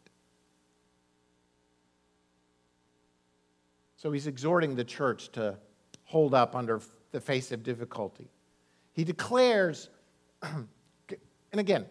So 4.06 4.12
he's 4.12 4.28
exhorting 4.28 4.76
the 4.76 4.84
church 4.84 5.32
to 5.32 5.58
hold 6.04 6.32
up 6.32 6.54
under 6.54 6.80
the 7.10 7.20
face 7.20 7.50
of 7.50 7.64
difficulty. 7.64 8.30
He 8.92 9.02
declares, 9.02 9.88
and 10.42 10.68
again, 11.52 11.86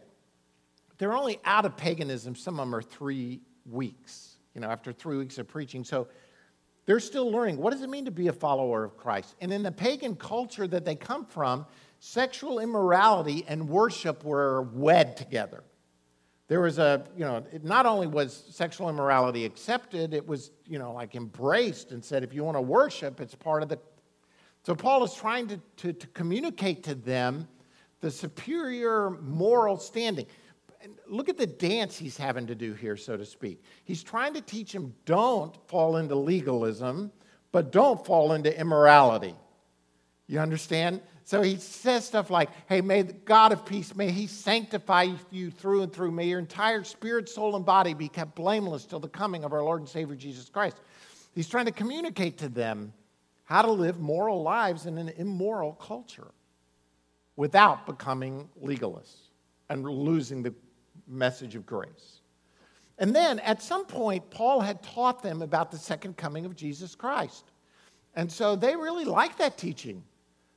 they're 0.97 1.11
only 1.11 1.41
out 1.43 1.65
of 1.65 1.75
paganism, 1.75 2.33
some 2.33 2.53
of 2.53 2.59
them 2.65 2.73
are 2.73 2.81
three 2.81 3.41
weeks, 3.69 4.37
you 4.53 4.61
know, 4.61 4.69
after 4.69 4.93
three 4.93 5.17
weeks 5.17 5.39
of 5.39 5.49
preaching. 5.49 5.83
So 5.83 6.07
they're 6.85 7.01
still 7.01 7.29
learning 7.29 7.57
what 7.57 7.73
does 7.73 7.81
it 7.81 7.89
mean 7.89 8.05
to 8.05 8.11
be 8.11 8.29
a 8.29 8.33
follower 8.33 8.85
of 8.85 8.95
Christ? 8.95 9.35
And 9.41 9.51
in 9.51 9.61
the 9.61 9.73
pagan 9.73 10.15
culture 10.15 10.67
that 10.67 10.85
they 10.85 10.95
come 10.95 11.25
from, 11.25 11.65
sexual 11.99 12.59
immorality 12.59 13.43
and 13.45 13.67
worship 13.67 14.23
were 14.23 14.61
wed 14.61 15.17
together. 15.17 15.65
There 16.47 16.61
was 16.61 16.77
a, 16.77 17.03
you 17.17 17.25
know, 17.25 17.43
not 17.63 17.85
only 17.85 18.07
was 18.07 18.45
sexual 18.51 18.89
immorality 18.89 19.45
accepted, 19.45 20.13
it 20.13 20.27
was, 20.27 20.51
you 20.67 20.77
know, 20.77 20.93
like 20.93 21.15
embraced 21.15 21.91
and 21.91 22.03
said, 22.03 22.23
if 22.23 22.33
you 22.33 22.43
want 22.43 22.57
to 22.57 22.61
worship, 22.61 23.19
it's 23.19 23.33
part 23.33 23.63
of 23.63 23.69
the. 23.69 23.79
So 24.63 24.75
Paul 24.75 25.03
is 25.03 25.13
trying 25.13 25.47
to, 25.47 25.59
to, 25.77 25.93
to 25.93 26.07
communicate 26.07 26.83
to 26.83 26.95
them 26.95 27.47
the 28.01 28.11
superior 28.11 29.11
moral 29.21 29.77
standing 29.77 30.27
look 31.07 31.29
at 31.29 31.37
the 31.37 31.47
dance 31.47 31.97
he's 31.97 32.17
having 32.17 32.47
to 32.47 32.55
do 32.55 32.73
here, 32.73 32.97
so 32.97 33.17
to 33.17 33.25
speak. 33.25 33.63
He's 33.83 34.03
trying 34.03 34.33
to 34.33 34.41
teach 34.41 34.73
them 34.73 34.93
don't 35.05 35.55
fall 35.67 35.97
into 35.97 36.15
legalism, 36.15 37.11
but 37.51 37.71
don't 37.71 38.03
fall 38.05 38.33
into 38.33 38.57
immorality. 38.57 39.35
You 40.27 40.39
understand? 40.39 41.01
So 41.27 41.41
he 41.41 41.57
says 41.57 42.05
stuff 42.05 42.29
like, 42.29 42.49
hey, 42.67 42.81
may 42.81 43.01
the 43.01 43.13
God 43.13 43.51
of 43.51 43.65
peace, 43.65 43.95
may 43.95 44.11
he 44.11 44.27
sanctify 44.27 45.07
you 45.31 45.49
through 45.49 45.81
and 45.81 45.91
through. 45.91 46.11
May 46.11 46.27
your 46.27 46.37
entire 46.37 46.83
spirit, 46.83 47.27
soul, 47.27 47.55
and 47.55 47.65
body 47.65 47.95
be 47.95 48.07
kept 48.07 48.35
blameless 48.35 48.85
till 48.85 48.99
the 48.99 49.09
coming 49.09 49.43
of 49.43 49.51
our 49.51 49.63
Lord 49.63 49.81
and 49.81 49.89
Savior 49.89 50.15
Jesus 50.15 50.49
Christ. 50.49 50.77
He's 51.33 51.49
trying 51.49 51.65
to 51.65 51.71
communicate 51.71 52.37
to 52.37 52.47
them 52.47 52.93
how 53.45 53.63
to 53.63 53.71
live 53.71 53.99
moral 53.99 54.43
lives 54.43 54.85
in 54.85 54.99
an 54.99 55.09
immoral 55.17 55.73
culture 55.73 56.27
without 57.35 57.87
becoming 57.87 58.47
legalists 58.63 59.29
and 59.69 59.83
losing 59.83 60.43
the 60.43 60.53
message 61.07 61.55
of 61.55 61.65
grace. 61.65 62.21
And 62.99 63.15
then 63.15 63.39
at 63.39 63.63
some 63.63 63.85
point, 63.85 64.29
Paul 64.29 64.61
had 64.61 64.83
taught 64.83 65.23
them 65.23 65.41
about 65.41 65.71
the 65.71 65.77
second 65.79 66.17
coming 66.17 66.45
of 66.45 66.55
Jesus 66.55 66.93
Christ. 66.93 67.45
And 68.15 68.31
so 68.31 68.55
they 68.55 68.75
really 68.75 69.05
liked 69.05 69.39
that 69.39 69.57
teaching. 69.57 70.03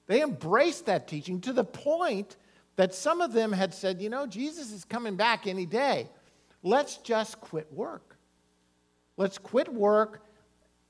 They 0.08 0.22
embraced 0.22 0.86
that 0.86 1.06
teaching 1.06 1.40
to 1.42 1.52
the 1.52 1.64
point 1.64 2.36
that 2.76 2.94
some 2.94 3.20
of 3.20 3.32
them 3.32 3.52
had 3.52 3.72
said, 3.72 4.00
you 4.00 4.08
know, 4.08 4.26
Jesus 4.26 4.72
is 4.72 4.84
coming 4.84 5.16
back 5.16 5.46
any 5.46 5.66
day. 5.66 6.08
Let's 6.62 6.96
just 6.96 7.40
quit 7.40 7.72
work. 7.72 8.16
Let's 9.16 9.36
quit 9.38 9.72
work. 9.72 10.24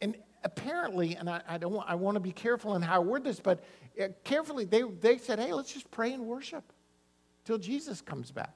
And 0.00 0.16
apparently, 0.44 1.16
and 1.16 1.28
I, 1.28 1.42
I 1.48 1.58
don't 1.58 1.72
want, 1.72 1.90
I 1.90 1.96
want 1.96 2.14
to 2.14 2.20
be 2.20 2.32
careful 2.32 2.76
in 2.76 2.82
how 2.82 2.96
I 2.96 2.98
word 3.00 3.24
this, 3.24 3.40
but 3.40 3.64
uh, 4.00 4.08
carefully, 4.22 4.64
they, 4.64 4.82
they 4.82 5.18
said, 5.18 5.38
hey, 5.38 5.52
let's 5.52 5.72
just 5.72 5.90
pray 5.90 6.12
and 6.12 6.24
worship 6.24 6.64
till 7.44 7.58
Jesus 7.58 8.00
comes 8.00 8.30
back. 8.30 8.54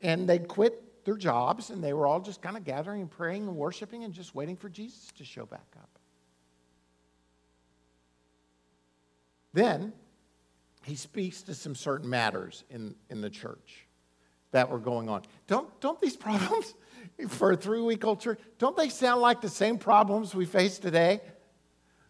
And 0.00 0.28
they'd 0.28 0.46
quit 0.46 1.04
their 1.04 1.16
jobs 1.16 1.70
and 1.70 1.82
they 1.82 1.92
were 1.92 2.06
all 2.06 2.20
just 2.20 2.42
kind 2.42 2.56
of 2.56 2.64
gathering 2.64 3.00
and 3.00 3.10
praying 3.10 3.48
and 3.48 3.56
worshiping 3.56 4.04
and 4.04 4.14
just 4.14 4.34
waiting 4.34 4.56
for 4.56 4.68
Jesus 4.68 5.08
to 5.16 5.24
show 5.24 5.46
back 5.46 5.66
up. 5.78 5.91
Then 9.52 9.92
he 10.84 10.96
speaks 10.96 11.42
to 11.42 11.54
some 11.54 11.74
certain 11.74 12.08
matters 12.08 12.64
in, 12.70 12.94
in 13.10 13.20
the 13.20 13.30
church 13.30 13.86
that 14.50 14.68
were 14.70 14.78
going 14.78 15.08
on. 15.08 15.22
Don't, 15.46 15.68
don't 15.80 16.00
these 16.00 16.16
problems 16.16 16.74
for 17.28 17.52
a 17.52 17.56
three 17.56 17.80
week 17.80 18.00
culture, 18.00 18.38
don't 18.58 18.76
they 18.76 18.88
sound 18.88 19.20
like 19.20 19.40
the 19.40 19.48
same 19.48 19.78
problems 19.78 20.34
we 20.34 20.44
face 20.44 20.78
today? 20.78 21.20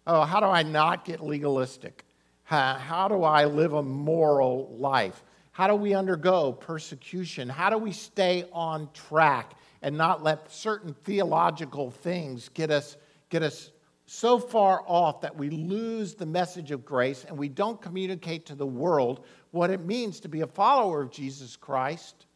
Oh, 0.07 0.23
how 0.23 0.41
do 0.41 0.47
I 0.47 0.63
not 0.63 1.05
get 1.05 1.21
legalistic? 1.21 2.05
How, 2.45 2.75
how 2.75 3.09
do 3.09 3.23
I 3.23 3.45
live 3.45 3.73
a 3.73 3.83
moral 3.83 4.75
life? 4.77 5.23
How 5.53 5.69
do 5.69 5.75
we 5.75 5.95
undergo 5.95 6.53
persecution? 6.53 7.49
How 7.49 7.71
do 7.71 7.79
we 7.79 7.93
stay 7.93 8.47
on 8.53 8.89
track 8.93 9.53
and 9.83 9.97
not 9.97 10.23
let 10.23 10.51
certain 10.51 10.95
theological 11.05 11.91
things 11.91 12.49
get 12.49 12.71
us, 12.71 12.97
get 13.29 13.43
us 13.43 13.71
so 14.13 14.39
far 14.39 14.85
off 14.87 15.23
that 15.23 15.35
we 15.35 15.49
lose 15.49 16.15
the 16.15 16.27
message 16.27 16.71
of 16.71 16.85
grace 16.85 17.25
and 17.25 17.35
we 17.35 17.49
don't 17.49 17.81
communicate 17.81 18.45
to 18.45 18.55
the 18.55 18.67
world 18.67 19.25
what 19.53 19.71
it 19.71 19.87
means 19.87 20.21
to 20.21 20.29
be 20.29 20.43
a 20.43 20.47
follower 20.47 21.01
of 21.01 21.11
Jesus 21.11 21.57
Christ 21.57 22.27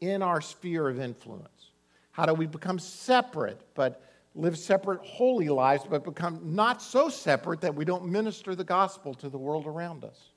in 0.00 0.22
our 0.22 0.40
sphere 0.40 0.88
of 0.88 0.98
influence? 0.98 1.72
How 2.12 2.24
do 2.24 2.32
we 2.32 2.46
become 2.46 2.78
separate, 2.78 3.60
but 3.74 4.02
live 4.34 4.56
separate, 4.56 5.02
holy 5.02 5.50
lives, 5.50 5.84
but 5.88 6.04
become 6.04 6.40
not 6.42 6.80
so 6.80 7.10
separate 7.10 7.60
that 7.60 7.74
we 7.74 7.84
don't 7.84 8.06
minister 8.06 8.54
the 8.54 8.64
gospel 8.64 9.12
to 9.12 9.28
the 9.28 9.36
world 9.36 9.66
around 9.66 10.06
us? 10.06 10.30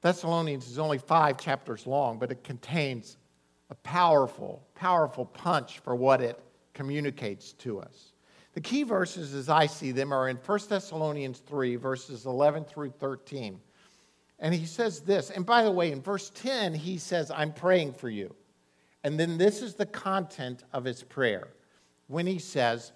Thessalonians 0.00 0.66
is 0.66 0.78
only 0.78 0.96
five 0.96 1.36
chapters 1.36 1.86
long, 1.86 2.18
but 2.18 2.32
it 2.32 2.42
contains 2.42 3.18
a 3.68 3.74
powerful, 3.74 4.66
powerful 4.74 5.26
punch 5.26 5.80
for 5.80 5.94
what 5.94 6.22
it 6.22 6.42
communicates 6.78 7.54
to 7.54 7.80
us. 7.80 8.12
The 8.54 8.60
key 8.60 8.84
verses, 8.84 9.34
as 9.34 9.48
I 9.48 9.66
see 9.66 9.90
them, 9.90 10.12
are 10.12 10.28
in 10.28 10.36
1 10.36 10.58
Thessalonians 10.68 11.40
3, 11.40 11.74
verses 11.74 12.24
11 12.24 12.66
through 12.66 12.90
13. 12.90 13.58
And 14.38 14.54
he 14.54 14.64
says 14.64 15.00
this, 15.00 15.30
and 15.30 15.44
by 15.44 15.64
the 15.64 15.72
way, 15.72 15.90
in 15.90 16.00
verse 16.00 16.30
10, 16.36 16.74
he 16.74 16.96
says, 16.96 17.32
I'm 17.32 17.52
praying 17.52 17.94
for 17.94 18.08
you. 18.08 18.32
And 19.02 19.18
then 19.18 19.38
this 19.38 19.60
is 19.60 19.74
the 19.74 19.86
content 19.86 20.62
of 20.72 20.84
his 20.84 21.02
prayer 21.02 21.48
when 22.06 22.28
he 22.28 22.38
says, 22.38 22.92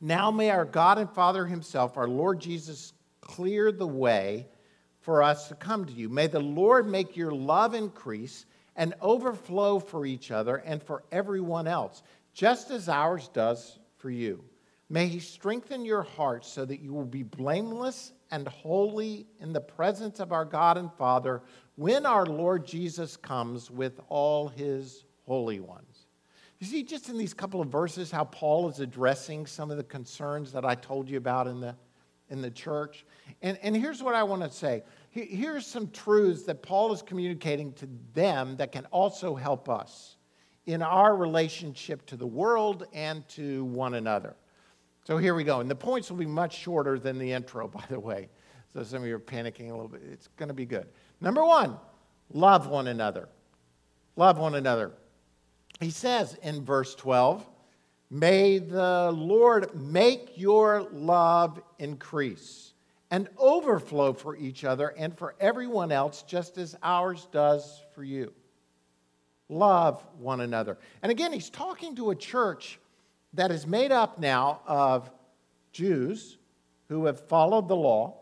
Now 0.00 0.32
may 0.32 0.50
our 0.50 0.64
God 0.64 0.98
and 0.98 1.08
Father 1.08 1.46
himself, 1.46 1.96
our 1.96 2.08
Lord 2.08 2.40
Jesus, 2.40 2.92
clear 3.20 3.70
the 3.70 3.86
way 3.86 4.48
for 5.00 5.22
us 5.22 5.46
to 5.46 5.54
come 5.54 5.84
to 5.84 5.92
you. 5.92 6.08
May 6.08 6.26
the 6.26 6.40
Lord 6.40 6.88
make 6.88 7.16
your 7.16 7.30
love 7.30 7.72
increase 7.72 8.46
and 8.74 8.94
overflow 9.00 9.78
for 9.78 10.04
each 10.04 10.30
other 10.30 10.56
and 10.56 10.82
for 10.82 11.04
everyone 11.12 11.66
else, 11.66 12.02
just 12.34 12.70
as 12.70 12.88
ours 12.88 13.28
does 13.32 13.78
for 13.96 14.10
you. 14.10 14.44
May 14.90 15.06
He 15.06 15.20
strengthen 15.20 15.84
your 15.84 16.02
hearts 16.02 16.48
so 16.48 16.64
that 16.64 16.80
you 16.80 16.92
will 16.92 17.06
be 17.06 17.22
blameless 17.22 18.12
and 18.30 18.46
holy 18.46 19.26
in 19.40 19.52
the 19.52 19.60
presence 19.60 20.20
of 20.20 20.32
our 20.32 20.44
God 20.44 20.76
and 20.76 20.92
Father 20.92 21.42
when 21.76 22.04
our 22.04 22.26
Lord 22.26 22.66
Jesus 22.66 23.16
comes 23.16 23.70
with 23.70 24.00
all 24.08 24.48
His 24.48 25.04
holy 25.26 25.60
ones. 25.60 26.06
You 26.58 26.66
see, 26.66 26.82
just 26.82 27.08
in 27.08 27.16
these 27.16 27.34
couple 27.34 27.60
of 27.60 27.68
verses, 27.68 28.10
how 28.10 28.24
Paul 28.24 28.68
is 28.68 28.80
addressing 28.80 29.46
some 29.46 29.70
of 29.70 29.76
the 29.76 29.84
concerns 29.84 30.52
that 30.52 30.64
I 30.64 30.74
told 30.74 31.08
you 31.08 31.16
about 31.16 31.46
in 31.46 31.60
the 31.60 31.74
in 32.30 32.40
the 32.40 32.50
church. 32.50 33.04
And, 33.42 33.58
and 33.62 33.76
here's 33.76 34.02
what 34.02 34.14
I 34.14 34.22
want 34.22 34.42
to 34.42 34.50
say 34.50 34.82
here's 35.10 35.66
some 35.66 35.90
truths 35.90 36.42
that 36.44 36.62
Paul 36.62 36.92
is 36.92 37.02
communicating 37.02 37.72
to 37.74 37.88
them 38.14 38.56
that 38.56 38.72
can 38.72 38.86
also 38.86 39.34
help 39.34 39.68
us 39.68 40.16
in 40.66 40.82
our 40.82 41.16
relationship 41.16 42.06
to 42.06 42.16
the 42.16 42.26
world 42.26 42.86
and 42.92 43.26
to 43.28 43.64
one 43.64 43.94
another. 43.94 44.34
So 45.04 45.18
here 45.18 45.34
we 45.34 45.44
go. 45.44 45.60
And 45.60 45.70
the 45.70 45.74
points 45.74 46.10
will 46.10 46.16
be 46.16 46.26
much 46.26 46.56
shorter 46.56 46.98
than 46.98 47.18
the 47.18 47.32
intro, 47.32 47.68
by 47.68 47.84
the 47.88 48.00
way. 48.00 48.28
So 48.72 48.82
some 48.82 49.02
of 49.02 49.08
you 49.08 49.14
are 49.14 49.20
panicking 49.20 49.68
a 49.68 49.72
little 49.72 49.88
bit. 49.88 50.02
It's 50.10 50.28
going 50.36 50.48
to 50.48 50.54
be 50.54 50.66
good. 50.66 50.88
Number 51.20 51.44
one, 51.44 51.76
love 52.32 52.66
one 52.66 52.88
another. 52.88 53.28
Love 54.16 54.38
one 54.38 54.54
another. 54.54 54.92
He 55.80 55.90
says 55.90 56.36
in 56.42 56.64
verse 56.64 56.94
12, 56.94 57.48
May 58.10 58.58
the 58.58 59.10
Lord 59.12 59.74
make 59.74 60.32
your 60.36 60.88
love 60.92 61.60
increase 61.78 62.74
and 63.10 63.28
overflow 63.38 64.12
for 64.12 64.36
each 64.36 64.64
other 64.64 64.88
and 64.96 65.16
for 65.16 65.34
everyone 65.40 65.90
else, 65.90 66.22
just 66.22 66.58
as 66.58 66.76
ours 66.82 67.26
does 67.32 67.82
for 67.94 68.04
you. 68.04 68.32
Love 69.48 70.04
one 70.18 70.40
another. 70.40 70.78
And 71.02 71.12
again, 71.12 71.32
he's 71.32 71.50
talking 71.50 71.94
to 71.96 72.10
a 72.10 72.14
church 72.14 72.78
that 73.34 73.50
is 73.50 73.66
made 73.66 73.92
up 73.92 74.18
now 74.18 74.60
of 74.66 75.10
Jews 75.72 76.38
who 76.88 77.06
have 77.06 77.20
followed 77.20 77.68
the 77.68 77.76
law 77.76 78.20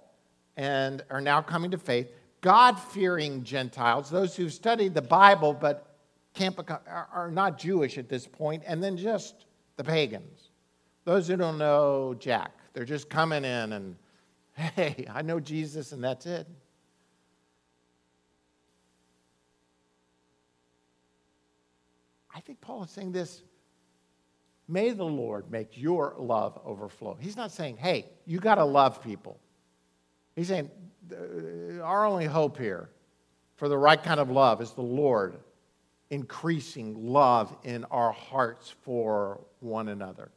and 0.56 1.04
are 1.10 1.20
now 1.20 1.40
coming 1.40 1.70
to 1.70 1.78
faith, 1.78 2.10
God 2.40 2.74
fearing 2.74 3.44
Gentiles, 3.44 4.10
those 4.10 4.34
who've 4.34 4.52
studied 4.52 4.94
the 4.94 5.02
Bible 5.02 5.52
but 5.54 5.96
can't 6.34 6.56
become, 6.56 6.78
are 6.88 7.30
not 7.30 7.58
Jewish 7.58 7.98
at 7.98 8.08
this 8.08 8.26
point, 8.26 8.62
and 8.66 8.82
then 8.82 8.96
just 8.96 9.46
the 9.76 9.84
pagans, 9.84 10.50
those 11.04 11.28
who 11.28 11.36
don't 11.36 11.58
know 11.58 12.14
Jack. 12.18 12.52
They're 12.72 12.84
just 12.84 13.08
coming 13.08 13.44
in 13.44 13.72
and, 13.72 13.96
hey, 14.56 15.06
I 15.12 15.22
know 15.22 15.40
Jesus 15.40 15.92
and 15.92 16.02
that's 16.02 16.26
it. 16.26 16.46
Think 22.40 22.60
Paul 22.60 22.84
is 22.84 22.90
saying 22.90 23.12
this 23.12 23.42
May 24.68 24.90
the 24.90 25.04
Lord 25.04 25.50
make 25.50 25.76
your 25.76 26.14
love 26.18 26.58
overflow. 26.64 27.16
He's 27.20 27.36
not 27.36 27.52
saying, 27.52 27.76
hey, 27.76 28.06
you 28.26 28.38
got 28.38 28.54
to 28.56 28.64
love 28.64 29.02
people. 29.02 29.38
He's 30.34 30.48
saying, 30.48 30.70
our 31.82 32.06
only 32.06 32.26
hope 32.26 32.56
here 32.58 32.88
for 33.56 33.68
the 33.68 33.76
right 33.76 34.02
kind 34.02 34.18
of 34.18 34.30
love 34.30 34.60
is 34.60 34.72
the 34.72 34.82
Lord 34.82 35.36
increasing 36.10 36.94
love 36.94 37.54
in 37.64 37.84
our 37.84 38.12
hearts 38.12 38.74
for 38.82 39.40
one 39.60 39.88
another. 39.88 40.30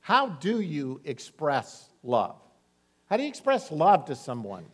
How 0.00 0.28
do 0.28 0.60
you 0.60 1.00
express 1.04 1.88
love? 2.02 2.36
How 3.08 3.16
do 3.16 3.22
you 3.22 3.28
express 3.28 3.70
love 3.70 4.06
to 4.06 4.16
someone? 4.16 4.64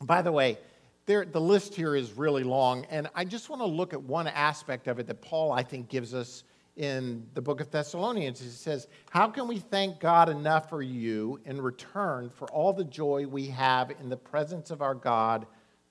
By 0.00 0.22
the 0.22 0.32
way, 0.32 0.58
there, 1.06 1.24
the 1.24 1.40
list 1.40 1.74
here 1.74 1.94
is 1.94 2.12
really 2.12 2.44
long, 2.44 2.86
and 2.86 3.08
I 3.14 3.24
just 3.24 3.50
want 3.50 3.60
to 3.60 3.66
look 3.66 3.92
at 3.92 4.02
one 4.02 4.26
aspect 4.26 4.88
of 4.88 4.98
it 4.98 5.06
that 5.06 5.20
Paul, 5.20 5.52
I 5.52 5.62
think, 5.62 5.88
gives 5.88 6.14
us 6.14 6.44
in 6.76 7.26
the 7.34 7.42
book 7.42 7.60
of 7.60 7.70
Thessalonians. 7.70 8.40
He 8.40 8.48
says, 8.48 8.88
How 9.10 9.28
can 9.28 9.46
we 9.46 9.58
thank 9.58 10.00
God 10.00 10.28
enough 10.28 10.68
for 10.68 10.82
you 10.82 11.40
in 11.44 11.60
return 11.60 12.30
for 12.30 12.50
all 12.50 12.72
the 12.72 12.84
joy 12.84 13.26
we 13.26 13.46
have 13.48 13.90
in 13.90 14.08
the 14.08 14.16
presence 14.16 14.70
of 14.70 14.82
our 14.82 14.94
God 14.94 15.46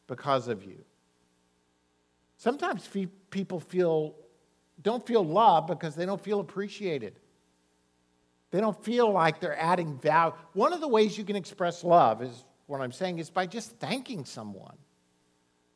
because 0.08 0.48
of 0.48 0.64
you? 0.64 0.84
Sometimes 2.38 2.90
people 3.30 3.60
feel, 3.60 4.16
don't 4.82 5.06
feel 5.06 5.24
loved 5.24 5.68
because 5.68 5.96
they 5.96 6.06
don't 6.06 6.22
feel 6.22 6.40
appreciated. 6.40 7.20
They 8.52 8.60
don't 8.60 8.84
feel 8.84 9.12
like 9.12 9.40
they're 9.40 9.60
adding 9.60 9.98
value. 10.00 10.36
One 10.54 10.74
of 10.74 10.82
the 10.82 10.88
ways 10.88 11.18
you 11.18 11.24
can 11.24 11.36
express 11.36 11.84
love 11.84 12.22
is 12.22 12.46
what 12.66 12.82
I'm 12.82 12.92
saying 12.92 13.20
is 13.20 13.30
by 13.30 13.46
just 13.46 13.72
thanking 13.80 14.26
someone 14.26 14.76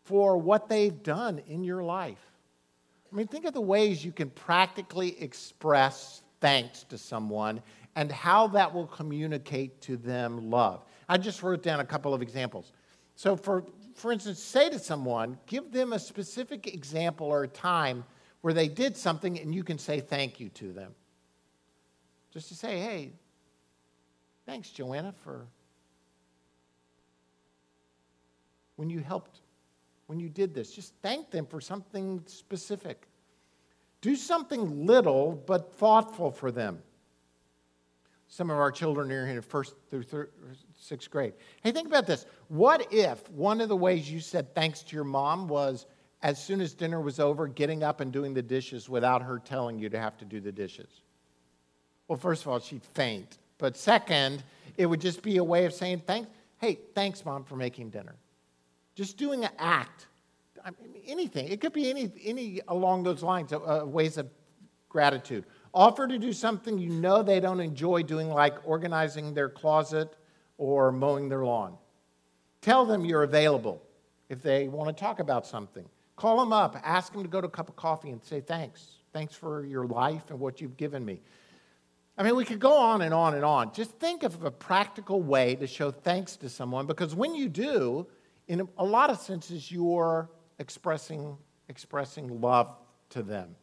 for 0.08 0.38
what 0.38 0.70
they've 0.70 1.04
done 1.04 1.42
in 1.48 1.66
your 1.66 1.84
life. 1.84 2.32
I 3.12 3.16
mean, 3.16 3.28
think 3.28 3.44
of 3.44 3.54
the 3.54 3.62
ways 3.62 4.06
you 4.06 4.14
can 4.14 4.30
practically 4.30 5.22
express 5.22 6.24
thanks 6.40 6.84
to 6.86 6.98
someone 6.98 7.62
and 7.96 8.10
how 8.10 8.48
that 8.48 8.74
will 8.74 8.88
communicate 8.88 9.82
to 9.82 9.98
them 9.98 10.50
love. 10.50 10.86
I 11.10 11.18
just 11.18 11.44
wrote 11.44 11.62
down 11.62 11.82
a 11.82 11.86
couple 11.86 12.14
of 12.14 12.22
examples. 12.22 12.72
So, 13.16 13.36
for, 13.36 13.66
for 13.96 14.14
instance, 14.14 14.40
say 14.42 14.70
to 14.70 14.80
someone, 14.80 15.38
give 15.46 15.74
them 15.74 15.92
a 15.92 16.00
specific 16.00 16.74
example 16.74 17.28
or 17.28 17.44
a 17.44 17.48
time 17.48 18.06
where 18.42 18.54
they 18.54 18.70
did 18.70 18.96
something 18.96 19.38
and 19.38 19.54
you 19.54 19.64
can 19.64 19.78
say 19.78 20.00
thank 20.00 20.40
you 20.40 20.48
to 20.50 20.72
them. 20.72 20.96
Just 22.32 22.48
to 22.48 22.56
say, 22.56 22.80
hey, 22.80 23.12
thanks, 24.46 24.70
Joanna, 24.70 25.14
for 25.24 25.48
when 28.78 28.90
you 28.90 29.00
helped 29.00 29.42
when 30.08 30.20
you 30.20 30.30
did 30.30 30.54
this. 30.54 30.74
Just 30.74 30.94
thank 31.02 31.30
them 31.30 31.46
for 31.46 31.62
something 31.62 32.24
specific. 32.26 33.08
Do 34.02 34.16
something 34.16 34.86
little 34.86 35.44
but 35.46 35.74
thoughtful 35.76 36.32
for 36.32 36.52
them. 36.52 36.82
Some 38.30 38.50
of 38.50 38.58
our 38.58 38.72
children 38.72 39.10
are 39.12 39.26
here 39.26 39.36
in 39.36 39.42
first 39.42 39.74
through 39.90 40.04
sixth 40.78 41.10
grade. 41.10 41.34
Hey, 41.64 41.72
think 41.72 41.88
about 41.88 42.06
this. 42.06 42.26
What 42.50 42.92
if 42.92 43.30
one 43.32 43.62
of 43.62 43.70
the 43.70 43.76
ways 43.76 44.12
you 44.12 44.20
said 44.20 44.54
thanks 44.54 44.82
to 44.84 44.96
your 44.96 45.06
mom 45.06 45.48
was 45.48 45.86
as 46.24 46.44
soon 46.44 46.60
as 46.60 46.74
dinner 46.74 47.00
was 47.00 47.20
over, 47.20 47.48
getting 47.48 47.84
up 47.84 48.02
and 48.02 48.12
doing 48.12 48.34
the 48.34 48.42
dishes 48.42 48.90
without 48.90 49.22
her 49.22 49.40
telling 49.40 49.80
you 49.80 49.88
to 49.90 50.00
have 50.00 50.18
to 50.18 50.26
do 50.26 50.42
the 50.42 50.52
dishes? 50.52 51.02
Well, 52.08 52.18
first 52.18 52.44
of 52.44 52.50
all, 52.50 52.60
she'd 52.60 52.84
faint. 52.84 53.38
But 53.58 53.78
second, 53.78 54.44
it 54.78 54.86
would 54.86 55.02
just 55.02 55.22
be 55.22 55.38
a 55.38 55.44
way 55.44 55.66
of 55.66 55.74
saying, 55.74 56.04
thanks, 56.06 56.30
hey, 56.60 56.80
thanks, 56.96 57.24
mom, 57.24 57.44
for 57.44 57.56
making 57.56 57.92
dinner. 57.92 58.16
Just 58.98 59.16
doing 59.16 59.46
an 59.46 59.52
act. 59.60 60.08
I 60.66 60.72
mean, 60.72 61.04
anything. 61.06 61.50
It 61.50 61.62
could 61.62 61.72
be 61.72 61.88
any, 61.92 62.12
any 62.26 62.62
along 62.68 63.04
those 63.04 63.22
lines, 63.22 63.52
of, 63.52 63.62
uh, 63.64 63.86
ways 63.86 64.18
of 64.18 64.28
gratitude. 64.90 65.46
Offer 65.72 66.08
to 66.08 66.18
do 66.18 66.34
something 66.34 66.80
you 66.80 66.90
know 66.90 67.22
they 67.22 67.40
don't 67.40 67.60
enjoy 67.60 68.02
doing, 68.02 68.28
like 68.28 68.56
organizing 68.66 69.36
their 69.36 69.50
closet 69.50 70.16
or 70.58 70.92
mowing 70.92 71.30
their 71.30 71.46
lawn. 71.46 71.78
Tell 72.62 72.88
them 72.88 73.06
you're 73.06 73.22
available 73.22 73.84
if 74.30 74.42
they 74.42 74.68
want 74.68 74.90
to 74.90 75.00
talk 75.00 75.20
about 75.20 75.46
something. 75.46 75.88
Call 76.16 76.40
them 76.40 76.52
up, 76.52 76.76
ask 76.84 77.14
them 77.14 77.22
to 77.22 77.30
go 77.30 77.40
to 77.40 77.46
a 77.46 77.52
cup 77.52 77.70
of 77.70 77.76
coffee 77.76 78.10
and 78.10 78.24
say 78.24 78.42
thanks. 78.42 78.96
Thanks 79.14 79.36
for 79.36 79.64
your 79.64 79.86
life 79.86 80.32
and 80.32 80.40
what 80.40 80.60
you've 80.60 80.76
given 80.76 81.06
me. 81.06 81.22
I 82.18 82.24
mean, 82.24 82.36
we 82.36 82.46
could 82.46 82.60
go 82.60 82.76
on 82.76 83.04
and 83.04 83.14
on 83.14 83.36
and 83.36 83.46
on. 83.46 83.76
Just 83.76 83.92
think 84.00 84.24
of 84.24 84.44
a 84.44 84.50
practical 84.50 85.22
way 85.22 85.54
to 85.54 85.68
show 85.68 85.92
thanks 85.92 86.36
to 86.38 86.50
someone 86.50 86.88
because 86.88 87.14
when 87.14 87.36
you 87.36 87.48
do, 87.48 88.08
in 88.48 88.68
a 88.78 88.86
lot 88.86 89.10
of 89.10 89.20
senses, 89.20 89.72
you're 89.72 90.30
expressing, 90.60 91.38
expressing 91.70 92.42
love 92.42 92.76
to 93.10 93.24
them. 93.24 93.56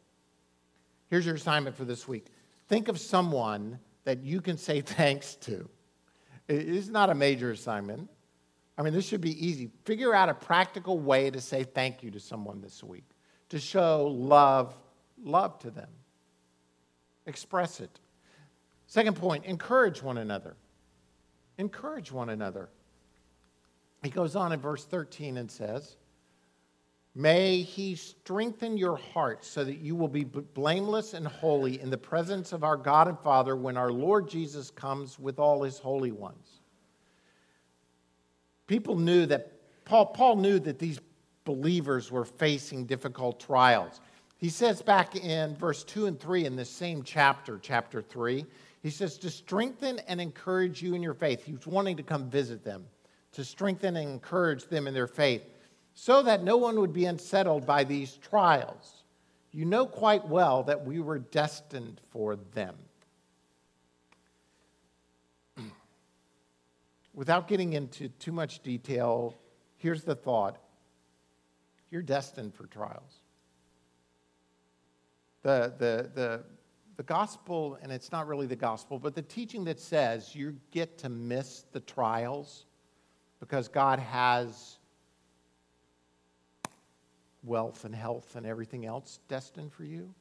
Here's 1.09 1.27
your 1.27 1.35
assignment 1.35 1.77
for 1.77 1.85
this 1.85 2.09
week 2.09 2.27
think 2.69 2.89
of 2.89 2.99
someone 2.99 3.79
that 4.05 4.23
you 4.23 4.41
can 4.41 4.57
say 4.57 4.81
thanks 4.83 5.35
to. 5.37 5.69
It's 6.49 6.89
not 6.89 7.09
a 7.09 7.15
major 7.15 7.51
assignment. 7.51 8.11
I 8.77 8.83
mean, 8.83 8.93
this 8.93 9.07
should 9.07 9.21
be 9.21 9.47
easy. 9.47 9.71
Figure 9.85 10.15
out 10.15 10.29
a 10.29 10.35
practical 10.35 10.99
way 10.99 11.31
to 11.31 11.41
say 11.41 11.65
thank 11.65 12.03
you 12.03 12.11
to 12.11 12.21
someone 12.21 12.61
this 12.61 12.83
week, 12.83 13.05
to 13.51 13.59
show 13.59 14.09
love, 14.09 14.77
love 15.23 15.59
to 15.61 15.71
them. 15.71 15.89
Express 17.27 17.81
it. 17.81 18.01
Second 18.87 19.17
point, 19.17 19.45
encourage 19.45 20.03
one 20.03 20.19
another. 20.19 20.57
Encourage 21.57 22.13
one 22.13 22.29
another. 22.29 22.69
He 24.05 24.11
goes 24.11 24.37
on 24.37 24.53
in 24.53 24.61
verse 24.61 24.85
13 24.85 25.39
and 25.39 25.51
says, 25.51 25.97
May 27.15 27.63
he 27.63 27.95
strengthen 27.95 28.77
your 28.77 28.97
hearts 28.97 29.49
so 29.49 29.65
that 29.65 29.79
you 29.79 29.97
will 29.97 30.09
be 30.09 30.25
blameless 30.25 31.15
and 31.15 31.27
holy 31.27 31.81
in 31.81 31.89
the 31.89 31.97
presence 31.97 32.53
of 32.53 32.65
our 32.65 32.77
God 32.77 33.09
and 33.09 33.19
Father 33.21 33.57
when 33.57 33.79
our 33.79 33.91
Lord 33.91 34.29
Jesus 34.29 34.71
comes 34.71 35.19
with 35.19 35.39
all 35.39 35.63
his 35.63 35.79
holy 35.79 36.13
ones. 36.13 36.61
People 38.67 38.97
knew 38.97 39.25
that, 39.27 39.53
Paul, 39.87 40.07
Paul 40.07 40.37
knew 40.37 40.59
that 40.59 40.79
these 40.79 41.01
believers 41.45 42.11
were 42.11 42.27
facing 42.27 42.85
difficult 42.85 43.41
trials. 43.41 44.03
He 44.37 44.51
says 44.51 44.83
back 44.83 45.17
in 45.17 45.57
verse 45.57 45.83
2 45.83 46.07
and 46.07 46.21
3 46.21 46.45
in 46.45 46.57
this 46.57 46.71
same 46.71 47.05
chapter, 47.05 47.59
chapter 47.63 48.03
3, 48.03 48.45
he 48.83 48.91
says, 48.91 49.17
to 49.19 49.31
strengthen 49.31 49.99
and 50.01 50.21
encourage 50.21 50.83
you 50.83 50.95
in 50.95 51.03
your 51.03 51.15
faith. 51.15 51.43
He 51.43 51.53
was 51.53 51.67
wanting 51.67 51.97
to 51.97 52.03
come 52.03 52.29
visit 52.29 52.65
them 52.65 52.85
to 53.35 53.45
strengthen 53.45 53.97
and 53.97 54.09
encourage 54.09 54.65
them 54.67 54.87
in 54.87 54.95
their 54.95 55.07
faith, 55.07 55.43
so 55.93 56.23
that 56.23 56.43
no 56.43 56.57
one 56.57 56.81
would 56.81 56.93
be 56.93 57.05
unsettled 57.05 57.67
by 57.67 57.85
these 57.85 58.17
trials. 58.17 59.05
You 59.53 59.65
know 59.65 59.87
quite 59.87 60.27
well 60.27 60.65
that 60.65 60.85
we 60.85 61.01
were 61.01 61.19
destined 61.21 62.01
for 62.11 62.37
them. 62.37 62.75
Without 67.15 67.47
getting 67.47 67.75
into 67.75 68.09
too 68.09 68.33
much 68.33 68.63
detail, 68.63 69.37
here's 69.77 70.03
the 70.03 70.17
thought 70.17 70.59
you're 71.91 72.03
destined 72.03 72.53
for 72.55 72.67
trials. 72.67 73.21
The, 75.43 75.73
the, 75.79 76.11
the, 76.13 76.45
the 76.97 77.03
gospel, 77.05 77.79
and 77.83 77.93
it's 77.93 78.11
not 78.11 78.27
really 78.27 78.47
the 78.47 78.57
gospel, 78.57 78.99
but 78.99 79.15
the 79.15 79.23
teaching 79.23 79.63
that 79.65 79.79
says 79.79 80.35
you 80.35 80.57
get 80.73 80.99
to 80.99 81.09
miss 81.09 81.67
the 81.71 81.79
trials 81.81 82.65
because 83.41 83.69
God 83.69 83.99
has 83.99 84.79
wealth 87.43 87.85
and 87.85 87.95
health 87.95 88.37
and 88.37 88.47
everything 88.47 88.87
else 88.87 89.21
destined 89.29 89.73
for 89.73 89.85
you 89.85 90.15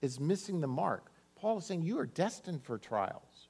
is 0.00 0.18
missing 0.18 0.60
the 0.60 0.66
mark. 0.66 1.10
Paul 1.36 1.58
is 1.58 1.66
saying 1.66 1.82
you 1.82 1.98
are 1.98 2.06
destined 2.06 2.62
for 2.62 2.78
trials. 2.78 3.48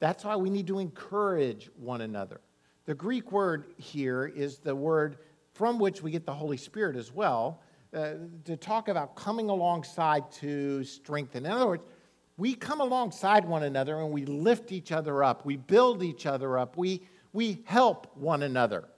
That's 0.00 0.24
why 0.24 0.36
we 0.36 0.50
need 0.50 0.66
to 0.68 0.78
encourage 0.78 1.70
one 1.76 2.02
another. 2.02 2.40
The 2.84 2.94
Greek 2.94 3.32
word 3.32 3.74
here 3.76 4.26
is 4.26 4.58
the 4.58 4.74
word 4.74 5.18
from 5.54 5.78
which 5.78 6.02
we 6.02 6.10
get 6.10 6.24
the 6.24 6.32
Holy 6.32 6.56
Spirit 6.56 6.94
as 6.94 7.12
well, 7.12 7.60
uh, 7.92 8.12
to 8.44 8.56
talk 8.56 8.88
about 8.88 9.16
coming 9.16 9.48
alongside 9.48 10.30
to 10.30 10.84
strengthen. 10.84 11.46
In 11.46 11.52
other 11.52 11.66
words, 11.66 11.82
we 12.36 12.54
come 12.54 12.80
alongside 12.80 13.44
one 13.44 13.64
another 13.64 14.00
and 14.00 14.12
we 14.12 14.24
lift 14.24 14.70
each 14.70 14.92
other 14.92 15.24
up, 15.24 15.44
we 15.44 15.56
build 15.56 16.02
each 16.02 16.26
other 16.26 16.58
up, 16.58 16.76
we 16.76 17.02
we 17.38 17.62
help 17.66 18.16
one 18.16 18.42
another. 18.42 18.88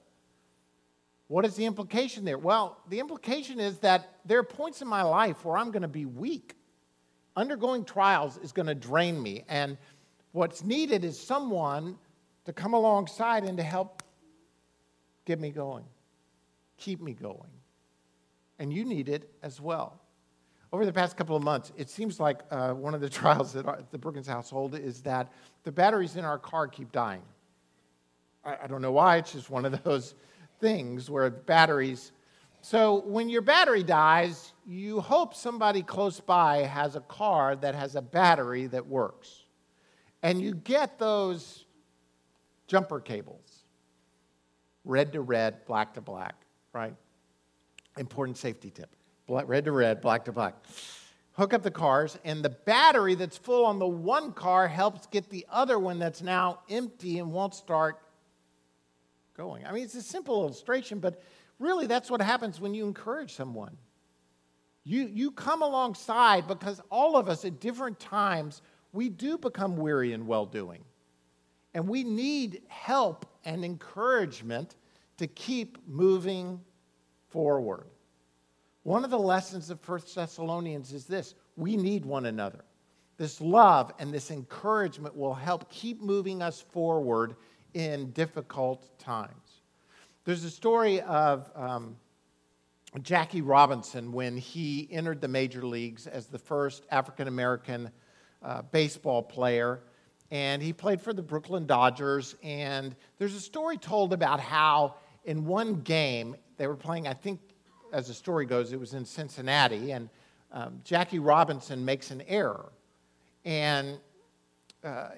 What 1.29 1.45
is 1.45 1.57
the 1.57 1.67
implication 1.67 2.25
there? 2.25 2.39
Well, 2.39 2.79
the 2.89 2.99
implication 2.99 3.61
is 3.61 3.77
that 3.81 4.09
there 4.25 4.39
are 4.39 4.43
points 4.43 4.81
in 4.81 4.89
my 4.89 5.03
life 5.03 5.45
where 5.45 5.59
I'm 5.59 5.71
going 5.71 5.83
to 5.83 5.89
be 5.89 6.07
weak. 6.07 6.57
Undergoing 7.37 7.85
trials 7.85 8.39
is 8.39 8.51
going 8.51 8.69
to 8.69 8.75
drain 8.75 9.23
me. 9.23 9.45
And 9.47 9.77
what's 10.33 10.65
needed 10.65 11.05
is 11.05 11.21
someone 11.21 11.99
to 12.47 12.55
come 12.55 12.73
alongside 12.73 13.45
and 13.45 13.59
to 13.59 13.63
help 13.63 14.03
get 15.27 15.39
me 15.39 15.51
going, 15.51 15.85
keep 16.79 17.03
me 17.03 17.13
going. 17.13 17.51
And 18.59 18.73
you 18.73 18.87
need 18.87 19.11
it 19.11 19.31
as 19.43 19.61
well. 19.61 20.01
Over 20.73 20.87
the 20.87 20.95
past 20.95 21.19
couple 21.19 21.37
of 21.37 21.43
months, 21.43 21.73
it 21.77 21.91
seems 21.91 22.19
like 22.19 22.41
uh, 22.51 22.73
one 22.73 22.95
of 22.95 23.03
the 23.03 23.11
trials 23.21 23.55
at 23.55 23.91
the 23.91 23.99
Brookins 23.99 24.27
household 24.27 24.75
is 24.75 25.03
that 25.03 25.31
the 25.65 25.73
batteries 25.73 26.17
in 26.17 26.25
our 26.25 26.39
car 26.39 26.69
keep 26.69 26.91
dying. 26.91 27.21
I, 28.45 28.57
I 28.65 28.67
don't 28.67 28.83
know 28.83 28.93
why, 28.93 29.17
it's 29.17 29.33
just 29.33 29.51
one 29.51 29.65
of 29.65 29.83
those 29.85 30.15
things 30.61 31.11
where 31.11 31.31
batteries 31.31 32.13
So 32.63 33.01
when 33.07 33.29
your 33.31 33.43
battery 33.43 33.83
dies, 33.83 34.53
you 34.67 35.01
hope 35.01 35.35
somebody 35.35 35.83
close 35.83 36.21
by 36.21 36.59
has 36.59 36.95
a 36.95 37.01
car 37.01 37.57
that 37.57 37.75
has 37.75 37.97
a 37.97 38.03
battery 38.03 38.67
that 38.67 38.87
works. 38.87 39.45
And 40.23 40.41
you 40.41 40.55
get 40.55 40.99
those 40.99 41.65
jumper 42.67 43.01
cables 43.01 43.65
red 44.85 45.13
to 45.13 45.21
red, 45.21 45.65
black 45.65 45.95
to 45.95 46.01
black, 46.01 46.35
right? 46.73 46.95
Important 47.97 48.37
safety 48.37 48.71
tip 48.71 48.95
red 49.29 49.65
to 49.65 49.73
red, 49.73 50.01
black 50.01 50.25
to 50.25 50.33
black. 50.33 50.55
Hook 51.33 51.55
up 51.55 51.63
the 51.63 51.71
cars, 51.71 52.19
and 52.25 52.45
the 52.45 52.51
battery 52.51 53.15
that's 53.15 53.39
full 53.39 53.65
on 53.65 53.79
the 53.79 53.87
one 53.87 54.33
car 54.33 54.67
helps 54.67 55.07
get 55.07 55.31
the 55.31 55.47
other 55.51 55.79
one 55.79 55.99
that's 55.99 56.21
now 56.21 56.61
empty 56.69 57.19
and 57.19 57.33
won't 57.33 57.55
start 57.55 58.01
going. 59.41 59.65
I 59.65 59.73
mean, 59.73 59.85
it's 59.85 59.95
a 59.95 60.03
simple 60.03 60.43
illustration, 60.43 60.99
but 60.99 61.23
really 61.59 61.87
that's 61.87 62.11
what 62.11 62.21
happens 62.21 62.61
when 62.61 62.75
you 62.75 62.85
encourage 62.85 63.33
someone. 63.33 63.75
You, 64.85 65.11
you 65.11 65.31
come 65.31 65.63
alongside 65.63 66.47
because 66.47 66.79
all 66.91 67.17
of 67.17 67.27
us 67.27 67.47
at 67.47 67.59
different 67.59 67.99
times, 67.99 68.61
we 68.93 69.09
do 69.09 69.39
become 69.39 69.79
weary 69.79 70.13
in 70.13 70.27
well 70.27 70.45
doing. 70.45 70.85
And 71.73 71.89
we 71.89 72.05
need 72.05 72.61
help 72.69 73.25
and 73.47 73.65
encouragement 73.65 74.77
to 75.17 75.27
keep 75.27 75.79
moving 75.89 76.61
forward. 77.29 77.87
One 78.83 79.05
of 79.05 79.11
the 79.11 79.19
lessons 79.19 79.71
of 79.71 79.81
First 79.81 80.15
Thessalonians 80.15 80.93
is 80.93 81.07
this 81.07 81.35
we 81.57 81.79
need 81.79 82.05
one 82.05 82.27
another. 82.27 82.63
This 83.17 83.41
love 83.41 83.91
and 83.99 84.13
this 84.13 84.31
encouragement 84.31 85.17
will 85.17 85.35
help 85.35 85.71
keep 85.71 86.03
moving 86.03 86.43
us 86.43 86.61
forward 86.61 87.37
in 87.75 88.11
difficult 88.13 88.99
times. 88.99 89.63
There's 90.25 90.45
a 90.45 90.51
story 90.51 91.01
of 91.01 91.51
um, 91.55 91.97
Jackie 93.03 93.43
Robinson 93.43 94.13
when 94.13 94.37
he 94.37 94.89
entered 94.91 95.21
the 95.21 95.29
major 95.29 95.65
leagues 95.65 96.07
as 96.07 96.27
the 96.27 96.39
first 96.39 96.85
African 96.91 97.29
American 97.29 97.91
uh, 98.43 98.63
baseball 98.63 99.23
player. 99.23 99.81
And 100.31 100.63
he 100.63 100.73
played 100.73 101.01
for 101.01 101.13
the 101.13 101.23
Brooklyn 101.23 101.67
Dodgers. 101.67 102.37
And 102.43 102.95
there's 103.19 103.35
a 103.35 103.41
story 103.41 103.79
told 103.79 104.13
about 104.13 104.41
how 104.41 104.97
in 105.25 105.45
one 105.45 105.81
game, 105.83 106.37
they 106.57 106.67
were 106.67 106.77
playing, 106.77 107.09
I 107.09 107.15
think, 107.15 107.41
as 107.93 108.09
the 108.09 108.15
story 108.15 108.47
goes, 108.47 108.73
it 108.73 108.81
was 108.81 108.95
in 108.95 109.05
Cincinnati. 109.05 109.93
And 109.93 110.09
um, 110.53 110.81
Jackie 110.85 111.19
Robinson 111.19 111.85
makes 111.85 112.11
an 112.11 112.23
error. 112.23 112.73
And 113.45 113.99
uh, 114.85 115.11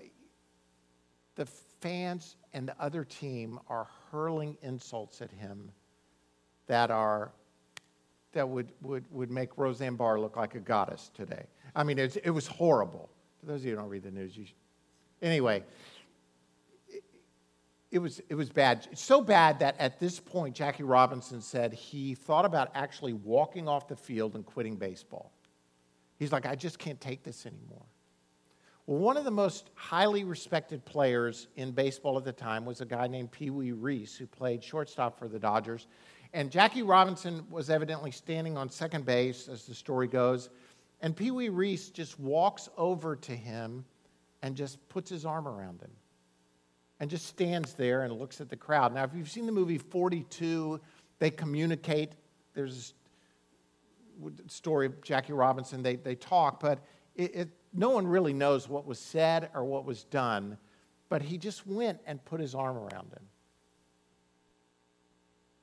the 1.35 1.47
fans 1.81 2.37
and 2.55 2.69
the 2.69 2.77
other 2.81 3.05
team 3.05 3.59
are 3.69 3.89
hurling 4.11 4.57
insults 4.63 5.23
at 5.23 5.31
him 5.31 5.71
that 6.67 6.91
are 6.91 7.33
that 8.33 8.49
would, 8.49 8.73
would, 8.81 9.05
would 9.11 9.31
make 9.31 9.57
Roseanne 9.57 9.97
Barr 9.97 10.19
look 10.19 10.37
like 10.37 10.55
a 10.55 10.61
goddess 10.61 11.11
today. 11.15 11.45
I 11.77 11.85
mean, 11.85 11.99
it, 11.99 12.31
was 12.31 12.47
horrible. 12.47 13.11
For 13.41 13.47
those 13.47 13.61
of 13.61 13.67
you 13.67 13.73
who 13.73 13.77
don't 13.77 13.89
read 13.89 14.03
the 14.03 14.11
news, 14.11 14.37
you 14.37 14.47
should. 14.47 14.55
Anyway, 15.21 15.63
it, 16.89 17.05
it, 17.91 17.99
was, 17.99 18.21
it 18.29 18.35
was 18.35 18.49
bad. 18.49 18.89
So 18.95 19.21
bad 19.21 19.59
that 19.61 19.77
at 19.79 20.01
this 20.01 20.19
point, 20.19 20.57
Jackie 20.57 20.83
Robinson 20.83 21.41
said 21.41 21.73
he 21.73 22.15
thought 22.15 22.45
about 22.45 22.71
actually 22.75 23.13
walking 23.13 23.69
off 23.69 23.87
the 23.87 23.97
field 23.97 24.35
and 24.35 24.45
quitting 24.45 24.77
baseball. 24.77 25.33
He's 26.19 26.33
like, 26.33 26.47
I 26.47 26.55
just 26.55 26.79
can't 26.79 27.01
take 27.01 27.23
this 27.23 27.47
anymore. 27.47 27.85
One 28.93 29.17
of 29.17 29.25
the 29.25 29.31
most 29.31 29.71
highly 29.75 30.23
respected 30.23 30.85
players 30.85 31.47
in 31.57 31.71
baseball 31.71 32.19
at 32.19 32.25
the 32.25 32.33
time 32.33 32.67
was 32.67 32.83
a 32.83 32.85
guy 32.85 33.07
named 33.07 33.33
Pee 33.33 33.49
Wee 33.49 33.73
Reese, 33.73 34.15
who 34.15 34.27
played 34.27 34.63
shortstop 34.63 35.19
for 35.19 35.29
the 35.29 35.39
Dodgers. 35.39 35.87
And 36.35 36.51
Jackie 36.51 36.83
Robinson 36.83 37.47
was 37.49 37.71
evidently 37.71 38.11
standing 38.11 38.59
on 38.59 38.69
second 38.69 39.07
base, 39.07 39.49
as 39.49 39.65
the 39.65 39.75
story 39.75 40.09
goes. 40.09 40.51
And 41.01 41.17
Pee 41.17 41.31
Wee 41.31 41.49
Reese 41.49 41.89
just 41.89 42.21
walks 42.21 42.69
over 42.77 43.17
to 43.17 43.33
him 43.35 43.87
and 44.43 44.55
just 44.55 44.87
puts 44.91 45.09
his 45.09 45.25
arm 45.25 45.49
around 45.49 45.81
him 45.81 45.93
and 47.01 47.09
just 47.09 47.25
stands 47.25 47.73
there 47.73 48.03
and 48.03 48.13
looks 48.13 48.43
at 48.43 48.51
the 48.51 48.57
crowd. 48.57 48.93
Now, 48.93 49.05
if 49.05 49.15
you've 49.15 49.31
seen 49.31 49.47
the 49.47 49.53
movie 49.53 49.79
42, 49.79 50.79
they 51.19 51.31
communicate. 51.31 52.13
There's 52.53 52.93
a 54.23 54.51
story 54.51 54.85
of 54.85 55.03
Jackie 55.03 55.33
Robinson, 55.33 55.83
they, 55.83 55.97
they 55.97 56.15
talk, 56.15 56.61
but 56.61 56.85
it, 57.15 57.35
it 57.35 57.49
no 57.73 57.91
one 57.91 58.07
really 58.07 58.33
knows 58.33 58.69
what 58.69 58.87
was 58.87 58.99
said 58.99 59.51
or 59.55 59.65
what 59.65 59.85
was 59.85 60.05
done, 60.05 60.59
but 61.09 61.23
he 61.23 61.39
just 61.39 61.67
went 61.67 61.99
and 62.07 62.25
put 62.25 62.41
his 62.41 62.55
arm 62.55 62.77
around 62.77 63.13
him. 63.13 63.27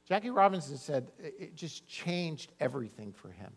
Jackie 0.08 0.32
Robinson 0.32 0.78
said 0.78 1.12
it 1.20 1.56
just 1.56 1.88
changed 1.88 2.52
everything 2.60 3.14
for 3.14 3.30
him 3.30 3.52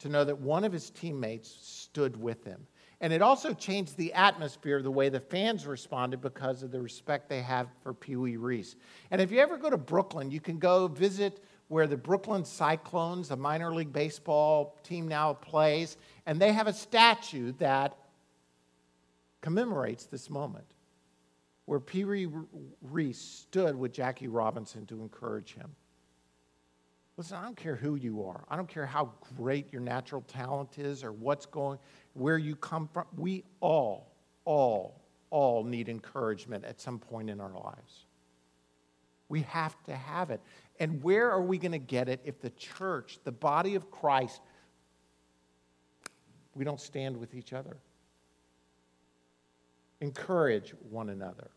to 0.00 0.10
know 0.10 0.24
that 0.24 0.38
one 0.38 0.64
of 0.64 0.72
his 0.72 0.90
teammates 0.90 1.48
stood 1.48 2.20
with 2.20 2.44
him. 2.44 2.66
And 3.00 3.12
it 3.12 3.22
also 3.22 3.52
changed 3.52 3.96
the 3.96 4.12
atmosphere, 4.12 4.82
the 4.82 4.90
way 4.90 5.08
the 5.08 5.20
fans 5.20 5.66
responded 5.66 6.20
because 6.20 6.62
of 6.62 6.70
the 6.70 6.80
respect 6.80 7.28
they 7.28 7.40
have 7.40 7.68
for 7.82 7.94
Pee 7.94 8.16
Wee 8.16 8.36
Reese. 8.36 8.76
And 9.10 9.20
if 9.20 9.30
you 9.30 9.38
ever 9.40 9.56
go 9.56 9.70
to 9.70 9.76
Brooklyn, 9.78 10.30
you 10.30 10.40
can 10.40 10.58
go 10.58 10.88
visit 10.88 11.42
where 11.68 11.86
the 11.86 11.96
Brooklyn 11.96 12.44
Cyclones, 12.44 13.30
a 13.30 13.36
minor 13.36 13.74
league 13.74 13.92
baseball 13.92 14.78
team 14.82 15.08
now, 15.08 15.32
plays. 15.32 15.96
And 16.26 16.40
they 16.40 16.52
have 16.52 16.66
a 16.66 16.72
statue 16.72 17.52
that 17.58 17.96
commemorates 19.40 20.06
this 20.06 20.30
moment 20.30 20.66
where 21.66 21.80
Pee 21.80 22.04
Wee 22.04 22.28
Reese 22.82 23.20
stood 23.20 23.74
with 23.74 23.92
Jackie 23.92 24.28
Robinson 24.28 24.86
to 24.86 25.00
encourage 25.00 25.54
him. 25.54 25.74
Listen, 27.16 27.38
I 27.38 27.44
don't 27.44 27.56
care 27.56 27.76
who 27.76 27.94
you 27.94 28.24
are. 28.24 28.44
I 28.48 28.56
don't 28.56 28.68
care 28.68 28.86
how 28.86 29.12
great 29.36 29.72
your 29.72 29.80
natural 29.80 30.22
talent 30.22 30.78
is 30.78 31.04
or 31.04 31.12
what's 31.12 31.46
going, 31.46 31.78
where 32.14 32.38
you 32.38 32.56
come 32.56 32.88
from. 32.92 33.06
We 33.16 33.44
all, 33.60 34.12
all, 34.44 35.00
all 35.30 35.62
need 35.62 35.88
encouragement 35.88 36.64
at 36.64 36.80
some 36.80 36.98
point 36.98 37.30
in 37.30 37.40
our 37.40 37.52
lives. 37.52 38.06
We 39.28 39.42
have 39.42 39.80
to 39.84 39.94
have 39.94 40.30
it. 40.30 40.40
And 40.80 41.02
where 41.02 41.30
are 41.30 41.42
we 41.42 41.58
going 41.58 41.72
to 41.72 41.78
get 41.78 42.08
it 42.08 42.20
if 42.24 42.40
the 42.40 42.50
church, 42.50 43.18
the 43.24 43.32
body 43.32 43.74
of 43.74 43.90
Christ, 43.90 44.40
we 46.54 46.64
don't 46.64 46.80
stand 46.80 47.16
with 47.16 47.34
each 47.34 47.52
other. 47.52 47.76
Encourage 50.00 50.74
one 50.90 51.08
another. 51.08 51.50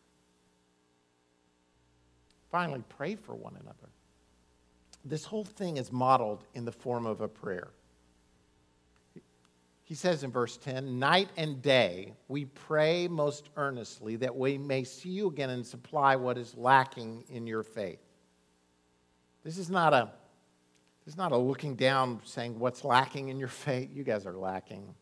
Finally, 2.51 2.83
pray 2.89 3.15
for 3.15 3.35
one 3.35 3.55
another. 3.59 3.89
This 5.03 5.25
whole 5.25 5.43
thing 5.43 5.77
is 5.77 5.91
modeled 5.91 6.43
in 6.53 6.65
the 6.65 6.71
form 6.71 7.05
of 7.05 7.21
a 7.21 7.27
prayer. 7.27 7.69
He 9.83 9.95
says 9.95 10.23
in 10.23 10.31
verse 10.31 10.57
10 10.57 10.99
Night 10.99 11.29
and 11.37 11.61
day 11.61 12.13
we 12.27 12.45
pray 12.45 13.07
most 13.07 13.49
earnestly 13.55 14.17
that 14.17 14.35
we 14.35 14.57
may 14.57 14.83
see 14.83 15.09
you 15.09 15.27
again 15.27 15.49
and 15.49 15.65
supply 15.65 16.15
what 16.15 16.37
is 16.37 16.55
lacking 16.57 17.23
in 17.29 17.47
your 17.47 17.63
faith. 17.63 18.06
This 19.47 19.57
is 19.57 19.69
not 19.69 19.93
a 19.93 20.09
it's 21.05 21.15
not 21.15 21.31
a 21.31 21.37
looking 21.37 21.75
down 21.75 22.19
saying 22.25 22.59
what's 22.59 22.83
lacking 22.83 23.29
in 23.29 23.39
your 23.39 23.47
faith. 23.47 23.89
You 23.93 24.03
guys 24.03 24.25
are 24.25 24.33
lacking, 24.33 24.93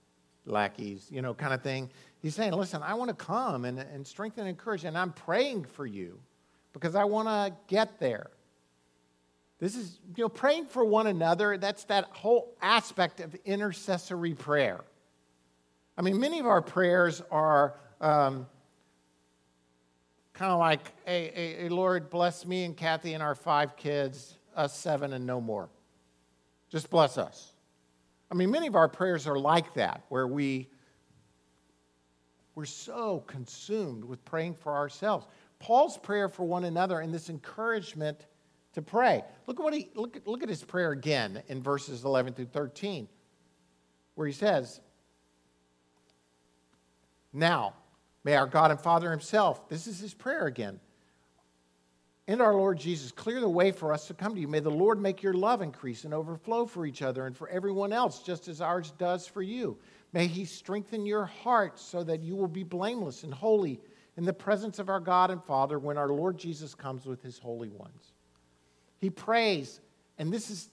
lackeys, 0.45 1.08
you 1.10 1.23
know, 1.23 1.34
kind 1.34 1.51
of 1.51 1.63
thing. 1.63 1.89
He's 2.21 2.36
saying, 2.36 2.53
listen, 2.53 2.84
I 2.84 2.93
want 2.93 3.10
to 3.10 3.15
come 3.15 3.65
and, 3.65 3.79
and 3.79 4.05
strengthen 4.05 4.41
and 4.41 4.49
encourage, 4.49 4.84
and 4.84 4.95
I'm 4.95 5.13
praying 5.13 5.63
for 5.63 5.88
you 5.88 6.19
because 6.73 6.93
I 6.93 7.05
want 7.05 7.27
to 7.27 7.58
get 7.65 7.99
there. 7.99 8.29
This 9.58 9.75
is, 9.75 9.99
you 10.15 10.25
know, 10.25 10.29
praying 10.29 10.67
for 10.67 10.86
one 10.86 11.08
another, 11.08 11.58
that's 11.58 11.86
that 11.86 12.03
whole 12.12 12.55
aspect 12.62 13.21
of 13.21 13.34
intercessory 13.45 14.36
prayer. 14.36 14.84
I 15.97 16.03
mean, 16.03 16.19
many 16.19 16.38
of 16.38 16.45
our 16.45 16.62
prayers 16.62 17.23
are 17.31 17.79
um, 17.99 18.45
kind 20.35 20.51
of 20.51 20.59
like, 20.59 20.91
hey, 21.05 21.31
hey, 21.33 21.55
hey, 21.61 21.69
Lord, 21.69 22.09
bless 22.09 22.45
me 22.45 22.65
and 22.65 22.75
Kathy 22.75 23.13
and 23.13 23.23
our 23.23 23.35
five 23.35 23.77
kids, 23.77 24.37
us 24.55 24.77
seven 24.77 25.13
and 25.13 25.25
no 25.25 25.39
more. 25.39 25.69
Just 26.69 26.89
bless 26.89 27.17
us. 27.17 27.53
I 28.29 28.35
mean, 28.35 28.51
many 28.51 28.67
of 28.67 28.75
our 28.75 28.89
prayers 28.89 29.27
are 29.27 29.39
like 29.39 29.73
that, 29.75 30.03
where 30.09 30.27
we, 30.27 30.67
we're 32.53 32.65
so 32.65 33.23
consumed 33.27 34.03
with 34.03 34.23
praying 34.25 34.55
for 34.55 34.73
ourselves. 34.73 35.25
Paul's 35.59 35.97
prayer 35.97 36.27
for 36.27 36.43
one 36.43 36.65
another 36.65 36.99
and 36.99 37.13
this 37.13 37.29
encouragement 37.29 38.25
to 38.73 38.81
pray. 38.81 39.23
Look 39.47 39.59
at, 39.59 39.63
what 39.63 39.73
he, 39.73 39.89
look, 39.95 40.19
look 40.25 40.43
at 40.43 40.49
his 40.49 40.65
prayer 40.65 40.91
again 40.91 41.43
in 41.47 41.63
verses 41.63 42.03
11 42.03 42.33
through 42.33 42.47
13, 42.47 43.07
where 44.15 44.27
he 44.27 44.33
says, 44.33 44.81
Now, 47.31 47.73
may 48.25 48.35
our 48.35 48.47
God 48.47 48.71
and 48.71 48.79
Father 48.81 49.09
Himself, 49.11 49.69
this 49.69 49.88
is 49.88 49.99
his 49.99 50.13
prayer 50.13 50.47
again, 50.47 50.81
and 52.27 52.41
our 52.41 52.55
Lord 52.55 52.79
Jesus, 52.79 53.11
clear 53.11 53.39
the 53.39 53.47
way 53.47 53.71
for 53.71 53.93
us 53.93 54.07
to 54.07 54.15
come 54.15 54.33
to 54.33 54.41
you. 54.41 54.47
May 54.47 54.59
the 54.59 54.71
Lord 54.71 54.99
make 54.99 55.21
your 55.21 55.33
love 55.33 55.61
increase 55.61 56.05
and 56.05 56.13
overflow 56.13 56.65
for 56.65 56.85
each 56.88 57.03
other 57.03 57.27
and 57.27 57.38
for 57.38 57.47
everyone 57.49 57.93
else, 57.93 58.23
just 58.23 58.47
as 58.47 58.61
ours 58.61 58.91
does 58.97 59.27
for 59.27 59.43
you. 59.43 59.77
May 60.11 60.25
He 60.25 60.43
strengthen 60.43 61.05
your 61.05 61.25
heart 61.25 61.79
so 61.79 62.03
that 62.03 62.21
you 62.21 62.35
will 62.35 62.47
be 62.47 62.63
blameless 62.63 63.23
and 63.23 63.33
holy 63.33 63.79
in 64.17 64.25
the 64.25 64.33
presence 64.33 64.79
of 64.79 64.89
our 64.89 64.99
God 64.99 65.29
and 65.29 65.43
Father 65.43 65.77
when 65.77 65.97
our 65.97 66.09
Lord 66.09 66.38
Jesus 66.38 66.73
comes 66.73 67.05
with 67.05 67.21
His 67.21 67.38
holy 67.38 67.69
ones. 67.69 68.13
He 68.99 69.11
prays 69.11 69.81
And 70.17 70.33
this 70.33 70.49
is, 70.49 70.69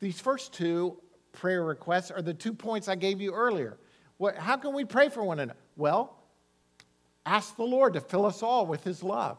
these 0.00 0.18
first 0.18 0.52
two 0.52 0.96
prayer 1.32 1.62
requests 1.62 2.10
are 2.10 2.22
the 2.22 2.34
two 2.34 2.54
points 2.54 2.88
I 2.88 2.96
gave 2.96 3.20
you 3.20 3.32
earlier. 3.32 3.78
What, 4.16 4.36
how 4.36 4.56
can 4.56 4.74
we 4.74 4.84
pray 4.84 5.10
for 5.10 5.22
one 5.22 5.38
another? 5.38 5.60
Well, 5.76 6.15
ask 7.26 7.56
the 7.56 7.64
Lord 7.64 7.92
to 7.94 8.00
fill 8.00 8.24
us 8.24 8.42
all 8.42 8.66
with 8.66 8.84
his 8.84 9.02
love. 9.02 9.36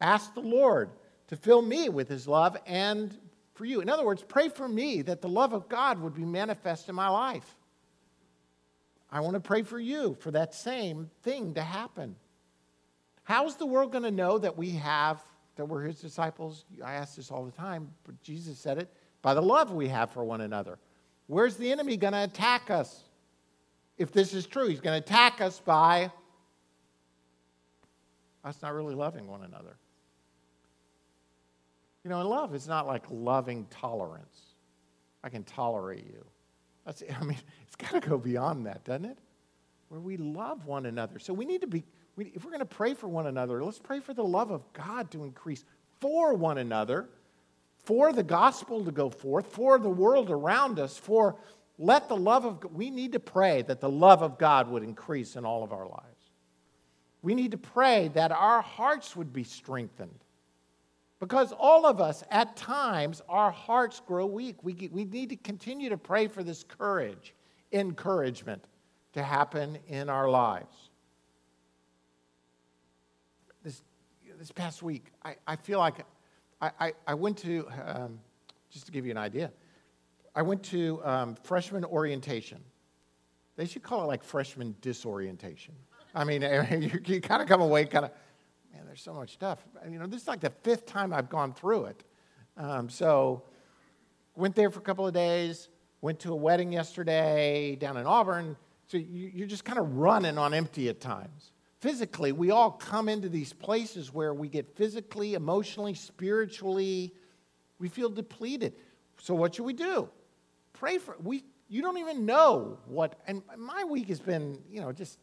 Ask 0.00 0.34
the 0.34 0.40
Lord 0.40 0.90
to 1.28 1.36
fill 1.36 1.62
me 1.62 1.88
with 1.88 2.08
his 2.08 2.26
love 2.26 2.56
and 2.66 3.16
for 3.54 3.64
you. 3.64 3.80
In 3.80 3.88
other 3.88 4.04
words, 4.04 4.24
pray 4.26 4.48
for 4.48 4.66
me 4.66 5.02
that 5.02 5.22
the 5.22 5.28
love 5.28 5.52
of 5.52 5.68
God 5.68 6.00
would 6.00 6.14
be 6.14 6.24
manifest 6.24 6.88
in 6.88 6.94
my 6.94 7.08
life. 7.08 7.56
I 9.12 9.20
want 9.20 9.34
to 9.34 9.40
pray 9.40 9.62
for 9.62 9.78
you 9.78 10.16
for 10.18 10.32
that 10.32 10.54
same 10.54 11.08
thing 11.22 11.54
to 11.54 11.62
happen. 11.62 12.16
How's 13.22 13.56
the 13.56 13.66
world 13.66 13.92
going 13.92 14.02
to 14.02 14.10
know 14.10 14.38
that 14.38 14.56
we 14.56 14.70
have, 14.72 15.22
that 15.54 15.66
we're 15.66 15.84
his 15.84 16.00
disciples? 16.00 16.64
I 16.84 16.94
ask 16.94 17.14
this 17.14 17.30
all 17.30 17.44
the 17.44 17.52
time, 17.52 17.90
but 18.02 18.20
Jesus 18.22 18.58
said 18.58 18.78
it 18.78 18.92
by 19.22 19.34
the 19.34 19.40
love 19.40 19.70
we 19.70 19.88
have 19.88 20.10
for 20.10 20.24
one 20.24 20.40
another. 20.40 20.78
Where's 21.28 21.56
the 21.56 21.70
enemy 21.70 21.96
going 21.96 22.12
to 22.12 22.24
attack 22.24 22.70
us? 22.70 23.03
If 23.96 24.12
this 24.12 24.34
is 24.34 24.46
true, 24.46 24.68
he's 24.68 24.80
going 24.80 25.00
to 25.00 25.04
attack 25.04 25.40
us 25.40 25.60
by 25.60 26.10
us 28.44 28.60
not 28.62 28.74
really 28.74 28.94
loving 28.94 29.26
one 29.26 29.42
another. 29.42 29.76
You 32.02 32.10
know, 32.10 32.20
and 32.20 32.28
love 32.28 32.54
is 32.54 32.68
not 32.68 32.86
like 32.86 33.04
loving 33.10 33.66
tolerance. 33.70 34.38
I 35.22 35.30
can 35.30 35.42
tolerate 35.44 36.04
you. 36.04 36.24
That's, 36.84 37.02
I 37.20 37.24
mean, 37.24 37.38
it's 37.62 37.76
got 37.76 38.02
to 38.02 38.06
go 38.06 38.18
beyond 38.18 38.66
that, 38.66 38.84
doesn't 38.84 39.06
it? 39.06 39.18
Where 39.88 40.00
we 40.00 40.16
love 40.16 40.66
one 40.66 40.86
another. 40.86 41.18
So 41.18 41.32
we 41.32 41.44
need 41.44 41.62
to 41.62 41.66
be, 41.66 41.84
we, 42.16 42.26
if 42.34 42.44
we're 42.44 42.50
going 42.50 42.60
to 42.60 42.66
pray 42.66 42.94
for 42.94 43.08
one 43.08 43.26
another, 43.26 43.62
let's 43.62 43.78
pray 43.78 44.00
for 44.00 44.12
the 44.12 44.24
love 44.24 44.50
of 44.50 44.70
God 44.72 45.10
to 45.12 45.24
increase 45.24 45.64
for 46.00 46.34
one 46.34 46.58
another, 46.58 47.08
for 47.84 48.12
the 48.12 48.22
gospel 48.22 48.84
to 48.84 48.90
go 48.90 49.08
forth, 49.08 49.46
for 49.46 49.78
the 49.78 49.88
world 49.88 50.30
around 50.30 50.78
us, 50.78 50.98
for 50.98 51.36
let 51.78 52.08
the 52.08 52.16
love 52.16 52.44
of 52.44 52.72
we 52.72 52.90
need 52.90 53.12
to 53.12 53.20
pray 53.20 53.62
that 53.62 53.80
the 53.80 53.88
love 53.88 54.22
of 54.22 54.38
God 54.38 54.68
would 54.68 54.82
increase 54.82 55.36
in 55.36 55.44
all 55.44 55.64
of 55.64 55.72
our 55.72 55.86
lives. 55.86 56.30
We 57.22 57.34
need 57.34 57.52
to 57.52 57.58
pray 57.58 58.08
that 58.14 58.32
our 58.32 58.62
hearts 58.62 59.16
would 59.16 59.32
be 59.32 59.44
strengthened 59.44 60.24
because 61.20 61.52
all 61.52 61.86
of 61.86 62.00
us, 62.00 62.22
at 62.30 62.54
times, 62.54 63.22
our 63.28 63.50
hearts 63.50 64.02
grow 64.06 64.26
weak. 64.26 64.62
We, 64.62 64.90
we 64.92 65.04
need 65.06 65.30
to 65.30 65.36
continue 65.36 65.88
to 65.88 65.96
pray 65.96 66.28
for 66.28 66.42
this 66.42 66.64
courage, 66.64 67.34
encouragement 67.72 68.62
to 69.14 69.22
happen 69.22 69.78
in 69.88 70.10
our 70.10 70.28
lives. 70.28 70.90
This, 73.62 73.82
this 74.38 74.52
past 74.52 74.82
week, 74.82 75.06
I, 75.24 75.36
I 75.46 75.56
feel 75.56 75.78
like 75.78 76.04
I, 76.60 76.70
I, 76.78 76.92
I 77.06 77.14
went 77.14 77.38
to, 77.38 77.66
um, 77.86 78.20
just 78.70 78.84
to 78.86 78.92
give 78.92 79.06
you 79.06 79.12
an 79.12 79.16
idea, 79.16 79.50
I 80.34 80.42
went 80.42 80.62
to 80.64 81.00
um, 81.04 81.36
freshman 81.36 81.84
orientation. 81.84 82.60
They 83.56 83.66
should 83.66 83.82
call 83.82 84.02
it 84.02 84.06
like 84.06 84.24
freshman 84.24 84.74
disorientation. 84.80 85.74
I 86.14 86.24
mean, 86.24 86.42
you, 86.70 87.00
you 87.06 87.20
kind 87.20 87.40
of 87.40 87.48
come 87.48 87.60
away 87.60 87.84
kind 87.84 88.06
of, 88.06 88.10
man, 88.72 88.82
there's 88.86 89.02
so 89.02 89.14
much 89.14 89.32
stuff. 89.32 89.64
You 89.88 89.98
know, 89.98 90.06
this 90.06 90.22
is 90.22 90.28
like 90.28 90.40
the 90.40 90.52
fifth 90.62 90.86
time 90.86 91.12
I've 91.12 91.28
gone 91.28 91.52
through 91.52 91.86
it. 91.86 92.04
Um, 92.56 92.88
so, 92.88 93.44
went 94.36 94.54
there 94.54 94.70
for 94.70 94.80
a 94.80 94.82
couple 94.82 95.06
of 95.06 95.14
days, 95.14 95.68
went 96.00 96.20
to 96.20 96.32
a 96.32 96.36
wedding 96.36 96.72
yesterday 96.72 97.76
down 97.76 97.96
in 97.96 98.06
Auburn. 98.06 98.56
So, 98.86 98.96
you, 98.96 99.30
you're 99.34 99.48
just 99.48 99.64
kind 99.64 99.78
of 99.78 99.96
running 99.96 100.38
on 100.38 100.54
empty 100.54 100.88
at 100.88 101.00
times. 101.00 101.52
Physically, 101.80 102.32
we 102.32 102.50
all 102.50 102.70
come 102.70 103.08
into 103.08 103.28
these 103.28 103.52
places 103.52 104.12
where 104.12 104.32
we 104.32 104.48
get 104.48 104.76
physically, 104.76 105.34
emotionally, 105.34 105.94
spiritually, 105.94 107.12
we 107.78 107.88
feel 107.88 108.08
depleted. 108.08 108.74
So, 109.20 109.34
what 109.34 109.54
should 109.54 109.64
we 109.64 109.72
do? 109.72 110.08
Pray 110.74 110.98
for 110.98 111.16
we. 111.22 111.44
You 111.68 111.82
don't 111.82 111.98
even 111.98 112.26
know 112.26 112.78
what. 112.86 113.18
And 113.26 113.42
my 113.56 113.84
week 113.84 114.08
has 114.08 114.20
been, 114.20 114.58
you 114.70 114.80
know, 114.80 114.92
just 114.92 115.18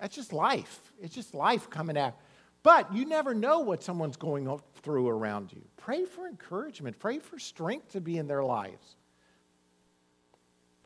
that's 0.00 0.14
just 0.16 0.32
life. 0.32 0.92
It's 1.00 1.14
just 1.14 1.32
life 1.32 1.70
coming 1.70 1.96
out. 1.96 2.16
But 2.62 2.94
you 2.94 3.04
never 3.04 3.34
know 3.34 3.60
what 3.60 3.82
someone's 3.82 4.16
going 4.16 4.48
through 4.82 5.08
around 5.08 5.52
you. 5.52 5.62
Pray 5.76 6.04
for 6.04 6.26
encouragement, 6.26 6.98
pray 6.98 7.18
for 7.18 7.38
strength 7.38 7.92
to 7.92 8.00
be 8.00 8.18
in 8.18 8.26
their 8.26 8.44
lives. 8.44 8.96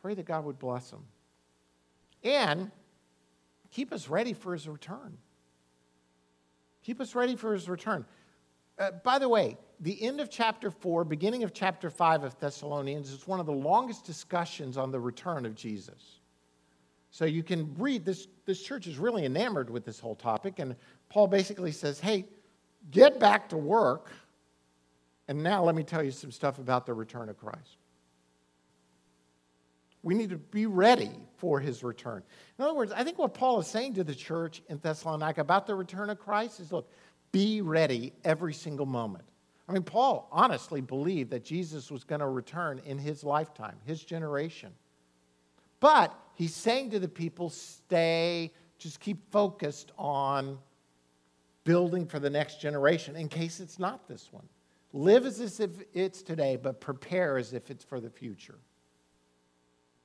Pray 0.02 0.14
that 0.14 0.24
God 0.24 0.44
would 0.44 0.58
bless 0.58 0.90
them. 0.90 1.04
And 2.22 2.70
keep 3.70 3.92
us 3.92 4.08
ready 4.08 4.32
for 4.32 4.52
his 4.52 4.68
return. 4.68 5.18
Keep 6.82 7.00
us 7.00 7.14
ready 7.14 7.36
for 7.36 7.52
his 7.52 7.68
return. 7.68 8.06
Uh, 8.78 8.90
by 9.02 9.18
the 9.18 9.28
way, 9.28 9.56
the 9.80 10.02
end 10.02 10.20
of 10.20 10.30
chapter 10.30 10.70
4, 10.70 11.04
beginning 11.04 11.42
of 11.42 11.52
chapter 11.52 11.90
5 11.90 12.24
of 12.24 12.38
Thessalonians 12.38 13.10
is 13.10 13.26
one 13.26 13.40
of 13.40 13.46
the 13.46 13.52
longest 13.52 14.04
discussions 14.04 14.76
on 14.76 14.90
the 14.90 15.00
return 15.00 15.46
of 15.46 15.54
Jesus. 15.54 16.20
So 17.10 17.24
you 17.24 17.42
can 17.42 17.74
read 17.78 18.04
this. 18.04 18.28
This 18.44 18.62
church 18.62 18.86
is 18.86 18.98
really 18.98 19.24
enamored 19.24 19.70
with 19.70 19.84
this 19.84 19.98
whole 19.98 20.14
topic, 20.14 20.58
and 20.58 20.76
Paul 21.08 21.28
basically 21.28 21.72
says, 21.72 21.98
"Hey, 21.98 22.26
get 22.90 23.18
back 23.18 23.48
to 23.50 23.56
work." 23.56 24.10
And 25.28 25.42
now 25.42 25.64
let 25.64 25.74
me 25.74 25.82
tell 25.82 26.02
you 26.02 26.10
some 26.10 26.30
stuff 26.30 26.58
about 26.58 26.84
the 26.84 26.92
return 26.92 27.30
of 27.30 27.38
Christ. 27.38 27.78
We 30.02 30.14
need 30.14 30.30
to 30.30 30.36
be 30.36 30.66
ready 30.66 31.10
for 31.38 31.58
his 31.58 31.82
return. 31.82 32.22
In 32.58 32.64
other 32.64 32.74
words, 32.74 32.92
I 32.92 33.02
think 33.02 33.18
what 33.18 33.34
Paul 33.34 33.58
is 33.60 33.66
saying 33.66 33.94
to 33.94 34.04
the 34.04 34.14
church 34.14 34.62
in 34.68 34.78
Thessalonica 34.78 35.40
about 35.40 35.66
the 35.66 35.74
return 35.74 36.10
of 36.10 36.18
Christ 36.18 36.60
is 36.60 36.70
look, 36.70 36.88
be 37.36 37.60
ready 37.60 38.14
every 38.24 38.54
single 38.54 38.86
moment. 38.86 39.24
I 39.68 39.72
mean, 39.72 39.82
Paul 39.82 40.26
honestly 40.32 40.80
believed 40.80 41.28
that 41.32 41.44
Jesus 41.44 41.90
was 41.90 42.02
going 42.02 42.22
to 42.22 42.28
return 42.28 42.80
in 42.86 42.96
his 42.96 43.22
lifetime, 43.24 43.76
his 43.84 44.02
generation. 44.02 44.72
But 45.78 46.18
he's 46.34 46.54
saying 46.54 46.92
to 46.92 46.98
the 46.98 47.08
people, 47.08 47.50
stay, 47.50 48.52
just 48.78 49.00
keep 49.00 49.30
focused 49.30 49.92
on 49.98 50.56
building 51.64 52.06
for 52.06 52.18
the 52.18 52.30
next 52.30 52.58
generation 52.58 53.16
in 53.16 53.28
case 53.28 53.60
it's 53.60 53.78
not 53.78 54.08
this 54.08 54.32
one. 54.32 54.48
Live 54.94 55.26
as 55.26 55.60
if 55.60 55.70
it's 55.92 56.22
today, 56.22 56.56
but 56.56 56.80
prepare 56.80 57.36
as 57.36 57.52
if 57.52 57.70
it's 57.70 57.84
for 57.84 58.00
the 58.00 58.08
future. 58.08 58.58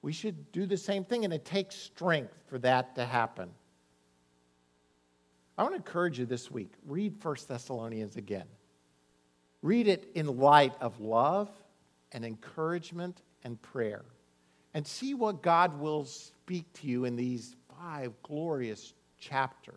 We 0.02 0.12
should 0.12 0.52
do 0.52 0.66
the 0.66 0.76
same 0.76 1.06
thing, 1.06 1.24
and 1.24 1.34
it 1.34 1.46
takes 1.46 1.78
strength 1.78 2.34
for 2.50 2.60
that 2.60 2.94
to 2.96 3.06
happen. 3.06 3.52
I 5.58 5.64
want 5.64 5.74
to 5.74 5.78
encourage 5.78 6.20
you 6.20 6.26
this 6.26 6.50
week 6.50 6.72
read 6.86 7.24
1 7.24 7.36
Thessalonians 7.48 8.16
again. 8.16 8.48
Read 9.62 9.88
it 9.88 10.10
in 10.16 10.40
light 10.40 10.74
of 10.82 11.00
love 11.00 11.50
and 12.12 12.26
encouragement 12.26 13.22
and 13.44 13.62
prayer 13.62 14.06
and 14.74 14.88
see 14.88 15.14
what 15.14 15.44
God 15.44 15.80
will 15.80 16.06
speak 16.06 16.72
to 16.74 16.88
you 16.88 17.06
in 17.06 17.16
these 17.16 17.56
five 17.80 18.14
glorious 18.24 18.94
chapters. 19.20 19.76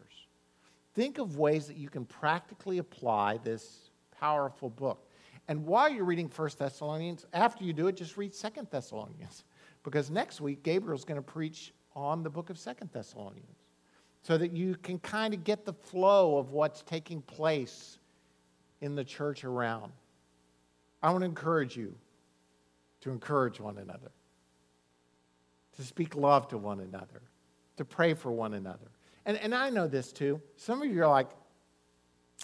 Think 0.94 1.18
of 1.18 1.36
ways 1.36 1.66
that 1.66 1.76
you 1.76 1.88
can 1.88 2.04
practically 2.04 2.78
apply 2.78 3.38
this 3.38 3.90
powerful 4.18 4.70
book. 4.70 5.08
And 5.48 5.66
while 5.66 5.90
you're 5.90 6.04
reading 6.04 6.28
First 6.28 6.58
Thessalonians, 6.58 7.26
after 7.32 7.64
you 7.64 7.72
do 7.72 7.88
it, 7.88 7.96
just 7.96 8.16
read 8.16 8.32
Second 8.32 8.68
Thessalonians. 8.70 9.44
Because 9.82 10.08
next 10.08 10.40
week, 10.40 10.62
Gabriel's 10.62 11.04
going 11.04 11.20
to 11.20 11.22
preach 11.22 11.74
on 11.94 12.22
the 12.22 12.30
book 12.30 12.48
of 12.48 12.58
Second 12.58 12.90
Thessalonians 12.92 13.63
so 14.24 14.36
that 14.36 14.52
you 14.52 14.74
can 14.82 14.98
kind 14.98 15.34
of 15.34 15.44
get 15.44 15.64
the 15.64 15.72
flow 15.72 16.38
of 16.38 16.50
what's 16.50 16.82
taking 16.82 17.22
place 17.22 17.98
in 18.80 18.96
the 18.96 19.04
church 19.04 19.44
around. 19.44 19.92
I 21.02 21.10
want 21.10 21.20
to 21.20 21.26
encourage 21.26 21.76
you 21.76 21.94
to 23.02 23.10
encourage 23.10 23.60
one 23.60 23.78
another 23.78 24.10
to 25.76 25.82
speak 25.82 26.14
love 26.14 26.48
to 26.48 26.58
one 26.58 26.80
another, 26.80 27.22
to 27.76 27.84
pray 27.84 28.14
for 28.14 28.30
one 28.30 28.54
another. 28.54 28.90
And, 29.26 29.36
and 29.38 29.54
I 29.54 29.70
know 29.70 29.86
this 29.86 30.12
too. 30.12 30.40
Some 30.56 30.82
of 30.82 30.88
you 30.88 31.02
are 31.02 31.08
like, 31.08 31.30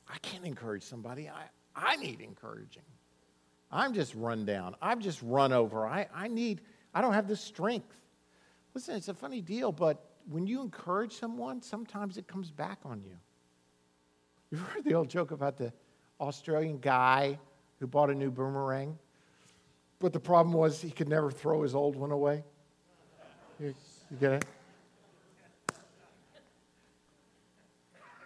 I 0.09 0.19
can't 0.19 0.45
encourage 0.45 0.83
somebody. 0.83 1.29
I, 1.29 1.45
I 1.75 1.97
need 1.97 2.21
encouraging. 2.21 2.83
I'm 3.71 3.95
just 3.95 4.15
run 4.15 4.45
down. 4.45 4.75
I'm 4.83 5.01
just 5.01 5.23
run 5.23 5.53
over. 5.53 5.87
I, 5.87 6.09
I 6.15 6.29
need, 6.29 6.63
I 6.93 7.01
don't 7.01 7.13
have 7.13 7.29
the 7.29 7.37
strength. 7.37 7.95
Listen, 8.75 8.97
it's 8.97 9.09
a 9.09 9.15
funny 9.15 9.41
deal, 9.41 9.71
but 9.71 10.10
when 10.29 10.47
you 10.47 10.61
encourage 10.63 11.13
someone, 11.13 11.63
sometimes 11.63 12.17
it 12.17 12.27
comes 12.27 12.51
back 12.51 12.79
on 12.85 13.03
you. 13.03 13.17
You've 14.51 14.61
heard 14.61 14.85
the 14.85 14.95
old 14.95 15.09
joke 15.09 15.31
about 15.31 15.57
the 15.57 15.73
Australian 16.21 16.79
guy 16.79 17.39
who 17.79 17.87
bought 17.87 18.11
a 18.11 18.15
new 18.15 18.31
boomerang, 18.31 18.99
but 20.01 20.13
the 20.13 20.21
problem 20.21 20.55
was 20.55 20.81
he 20.81 20.91
could 20.91 21.09
never 21.09 21.31
throw 21.31 21.63
his 21.63 21.75
old 21.75 21.97
one 21.97 22.11
away. 22.11 22.45
You, 23.59 23.75
you 24.11 24.17
get 24.19 24.33
it? 24.33 24.45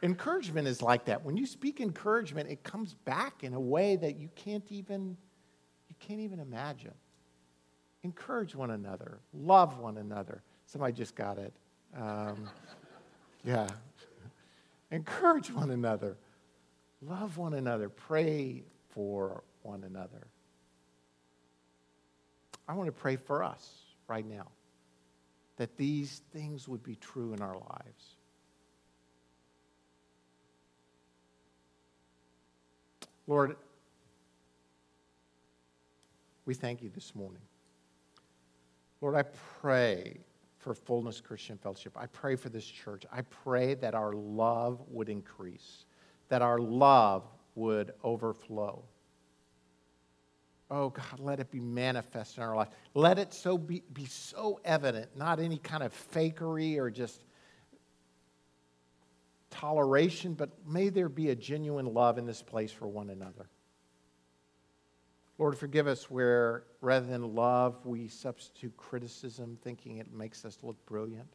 Encouragement 0.03 0.69
is 0.69 0.83
like 0.83 1.07
that. 1.07 1.25
When 1.25 1.37
you 1.37 1.47
speak 1.47 1.81
encouragement, 1.81 2.51
it 2.51 2.63
comes 2.63 2.93
back 2.93 3.43
in 3.43 3.55
a 3.55 3.61
way 3.61 3.97
that 3.97 4.17
you 4.17 4.29
can't 4.35 4.71
even 4.71 5.17
you 5.89 5.95
can't 5.99 6.21
even 6.21 6.41
imagine. 6.41 6.95
Encourage 8.03 8.55
one 8.55 8.71
another, 8.71 9.21
love 9.33 9.79
one 9.79 9.97
another. 9.97 10.43
Somebody 10.67 10.93
just 10.93 11.15
got 11.15 11.39
it. 11.39 11.55
Um, 11.97 12.49
yeah. 13.45 13.69
Encourage 14.91 15.51
one 15.51 15.71
another, 15.71 16.17
love 17.03 17.37
one 17.37 17.55
another, 17.55 17.89
pray 17.89 18.63
for 18.91 19.43
one 19.63 19.85
another. 19.85 20.27
I 22.69 22.75
want 22.75 22.87
to 22.87 22.93
pray 22.93 23.17
for 23.17 23.43
us 23.43 23.69
right 24.09 24.27
now 24.27 24.47
that 25.57 25.77
these 25.77 26.23
things 26.33 26.69
would 26.69 26.83
be 26.83 26.97
true 26.97 27.33
in 27.33 27.43
our 27.43 27.55
lives. 27.55 28.17
Lord, 33.27 33.57
we 36.47 36.55
thank 36.55 36.83
you 36.83 36.91
this 36.95 37.15
morning. 37.15 37.41
Lord, 39.01 39.15
I 39.15 39.23
pray 39.61 40.19
for 40.65 40.73
Fullness 40.73 41.21
Christian 41.21 41.59
Fellowship. 41.59 41.93
I 41.95 42.07
pray 42.07 42.37
for 42.37 42.49
this 42.49 42.65
church. 42.65 43.05
I 43.13 43.21
pray 43.21 43.75
that 43.75 43.95
our 43.95 44.15
love 44.15 44.81
would 44.89 45.11
increase, 45.11 45.85
that 46.31 46.41
our 46.41 46.59
love 46.59 47.29
would 47.55 47.93
overflow. 48.03 48.83
Oh 50.71 50.89
God, 50.89 51.21
let 51.21 51.39
it 51.39 51.51
be 51.51 51.61
manifest 51.61 52.39
in 52.39 52.43
our 52.43 52.57
life. 52.57 52.69
Let 52.95 53.19
it 53.19 53.35
so 53.35 53.59
be, 53.59 53.83
be 53.93 54.07
so 54.07 54.59
evident, 54.65 55.15
not 55.15 55.39
any 55.39 55.59
kind 55.59 55.83
of 55.83 55.93
fakery 56.15 56.79
or 56.79 56.91
just 56.91 57.23
toleration, 59.51 60.33
but 60.33 60.49
may 60.67 60.89
there 60.89 61.11
be 61.11 61.29
a 61.29 61.37
genuine 61.37 61.93
love 61.93 62.17
in 62.17 62.25
this 62.25 62.43
place 62.43 62.73
for 62.73 62.89
one 62.89 63.11
another. 63.11 63.51
Lord, 65.39 65.59
forgive 65.59 65.87
us 65.87 66.09
where 66.11 66.65
rather 66.81 67.07
than 67.07 67.35
love, 67.35 67.85
we 67.85 68.07
substitute 68.07 68.77
criticism, 68.77 69.59
thinking 69.63 69.99
it 69.99 70.13
makes 70.13 70.45
us 70.45 70.59
look 70.63 70.77
brilliant. 70.87 71.29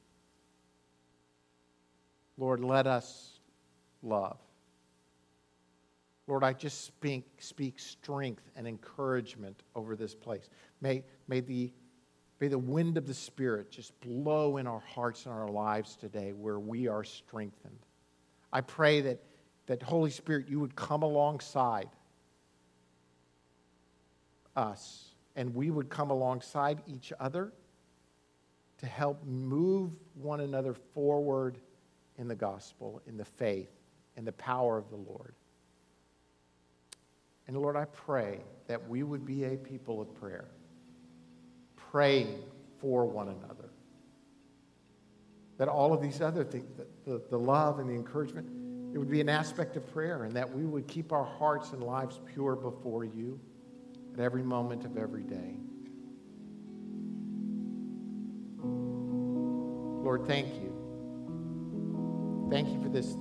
Lord, 2.38 2.64
let 2.64 2.88
us 2.88 3.40
love. 4.02 4.40
Lord, 6.28 6.44
I 6.44 6.54
just 6.54 6.86
speak, 6.86 7.26
speak 7.40 7.80
strength 7.80 8.44
and 8.56 8.68
encouragement 8.68 9.64
over 9.76 9.96
this 9.96 10.16
place. 10.16 10.50
May, 10.80 11.04
may, 11.28 11.42
the, 11.42 11.74
may 12.40 12.48
the 12.48 12.58
wind 12.58 12.98
of 12.98 13.08
the 13.08 13.14
Spirit 13.14 13.70
just 13.72 14.00
blow 14.00 14.58
in 14.58 14.68
our 14.68 14.80
hearts 14.80 15.26
and 15.26 15.34
our 15.34 15.50
lives 15.50 15.98
today 15.98 16.32
where 16.32 16.60
we 16.60 16.88
are 16.88 17.04
strengthened. 17.04 17.80
I 18.54 18.62
pray 18.62 19.02
that, 19.02 19.22
that 19.66 19.82
Holy 19.82 20.12
Spirit, 20.12 20.48
you 20.48 20.60
would 20.60 20.76
come 20.76 21.04
alongside 21.04 21.90
us 24.60 25.10
and 25.36 25.56
we 25.56 25.72
would 25.72 25.90
come 25.90 26.12
alongside 26.12 26.82
each 26.86 27.14
other 27.20 27.54
to 28.78 28.86
help 28.86 29.24
move 29.26 29.92
one 30.16 30.42
another 30.42 30.74
forward 30.94 31.58
in 32.18 32.28
the 32.28 32.36
gospel, 32.36 33.02
in 33.08 33.18
the 33.18 33.26
faith, 33.26 33.72
in 34.18 34.26
the 34.26 34.34
power 34.34 34.78
of 34.78 34.90
the 34.90 34.98
Lord. 34.98 35.34
And 37.48 37.58
Lord, 37.58 37.76
I 37.76 37.86
pray 37.86 38.42
that 38.68 38.88
we 38.88 39.04
would 39.04 39.26
be 39.26 39.46
a 39.46 39.56
people 39.56 40.02
of 40.02 40.14
prayer, 40.14 40.50
praying 41.76 42.44
for 42.80 43.06
one 43.06 43.30
another. 43.30 43.70
That 45.58 45.68
all 45.68 45.94
of 45.94 46.02
these 46.02 46.22
other 46.22 46.44
things, 46.44 46.66
the, 46.78 46.86
the, 47.10 47.22
the 47.30 47.40
love 47.40 47.80
and 47.80 47.90
the 47.90 47.96
encouragement, 47.96 48.48
it 48.94 48.98
would 48.98 49.10
be 49.10 49.22
an 49.22 49.30
aspect 49.30 49.76
of 49.78 49.92
prayer, 49.94 50.24
and 50.24 50.34
that 50.34 50.54
we 50.54 50.66
would 50.66 50.88
keep 50.88 51.12
our 51.12 51.26
hearts 51.26 51.72
and 51.72 51.84
lives 51.84 52.20
pure 52.34 52.56
before 52.56 53.04
you 53.04 53.40
at 54.20 54.26
every 54.26 54.44
moment 54.44 54.84
of 54.84 54.98
every 54.98 55.24
day. 55.24 55.56
Lord, 60.04 60.28
thank 60.28 60.48
you. 60.56 60.76
Thank 62.52 62.68
you 62.70 62.82
for 62.82 62.90
this 62.90 63.16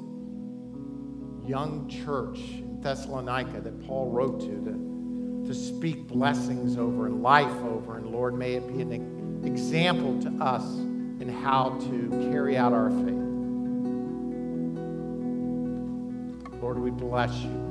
young 1.49 1.89
church 1.89 2.39
in 2.39 2.81
Thessalonica 2.81 3.61
that 3.61 3.87
Paul 3.87 4.11
wrote 4.11 4.41
to, 4.41 4.47
to, 4.47 5.47
to 5.47 5.55
speak 5.55 6.09
blessings 6.09 6.77
over 6.77 7.07
and 7.07 7.23
life 7.23 7.47
over. 7.47 7.97
And 7.99 8.09
Lord, 8.09 8.35
may 8.35 8.55
it 8.55 8.67
be 8.67 8.83
an 8.83 9.43
example 9.45 10.21
to 10.23 10.45
us 10.45 10.65
in 10.65 11.29
how 11.29 11.79
to 11.79 12.29
carry 12.31 12.57
out 12.57 12.73
our 12.73 12.91
faith. 12.91 13.15
Lord, 16.61 16.79
we 16.79 16.91
bless 16.91 17.33
you 17.37 17.51
you. 17.51 17.68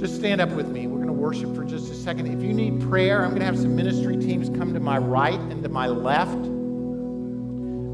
Just 0.00 0.16
stand 0.16 0.40
up 0.40 0.48
with 0.52 0.68
me. 0.68 0.86
We're 0.86 0.96
going 0.96 1.08
to 1.08 1.12
worship 1.12 1.54
for 1.54 1.62
just 1.62 1.92
a 1.92 1.94
second. 1.94 2.26
If 2.26 2.42
you 2.42 2.54
need 2.54 2.80
prayer, 2.88 3.22
I'm 3.22 3.32
going 3.32 3.40
to 3.40 3.44
have 3.44 3.58
some 3.58 3.76
ministry 3.76 4.16
teams 4.16 4.48
come 4.48 4.72
to 4.72 4.80
my 4.80 4.96
right 4.96 5.38
and 5.38 5.62
to 5.62 5.68
my 5.68 5.88
left. 5.88 6.38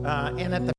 Uh, 0.07 0.37
and 0.39 0.55
at 0.55 0.65
the 0.67 0.73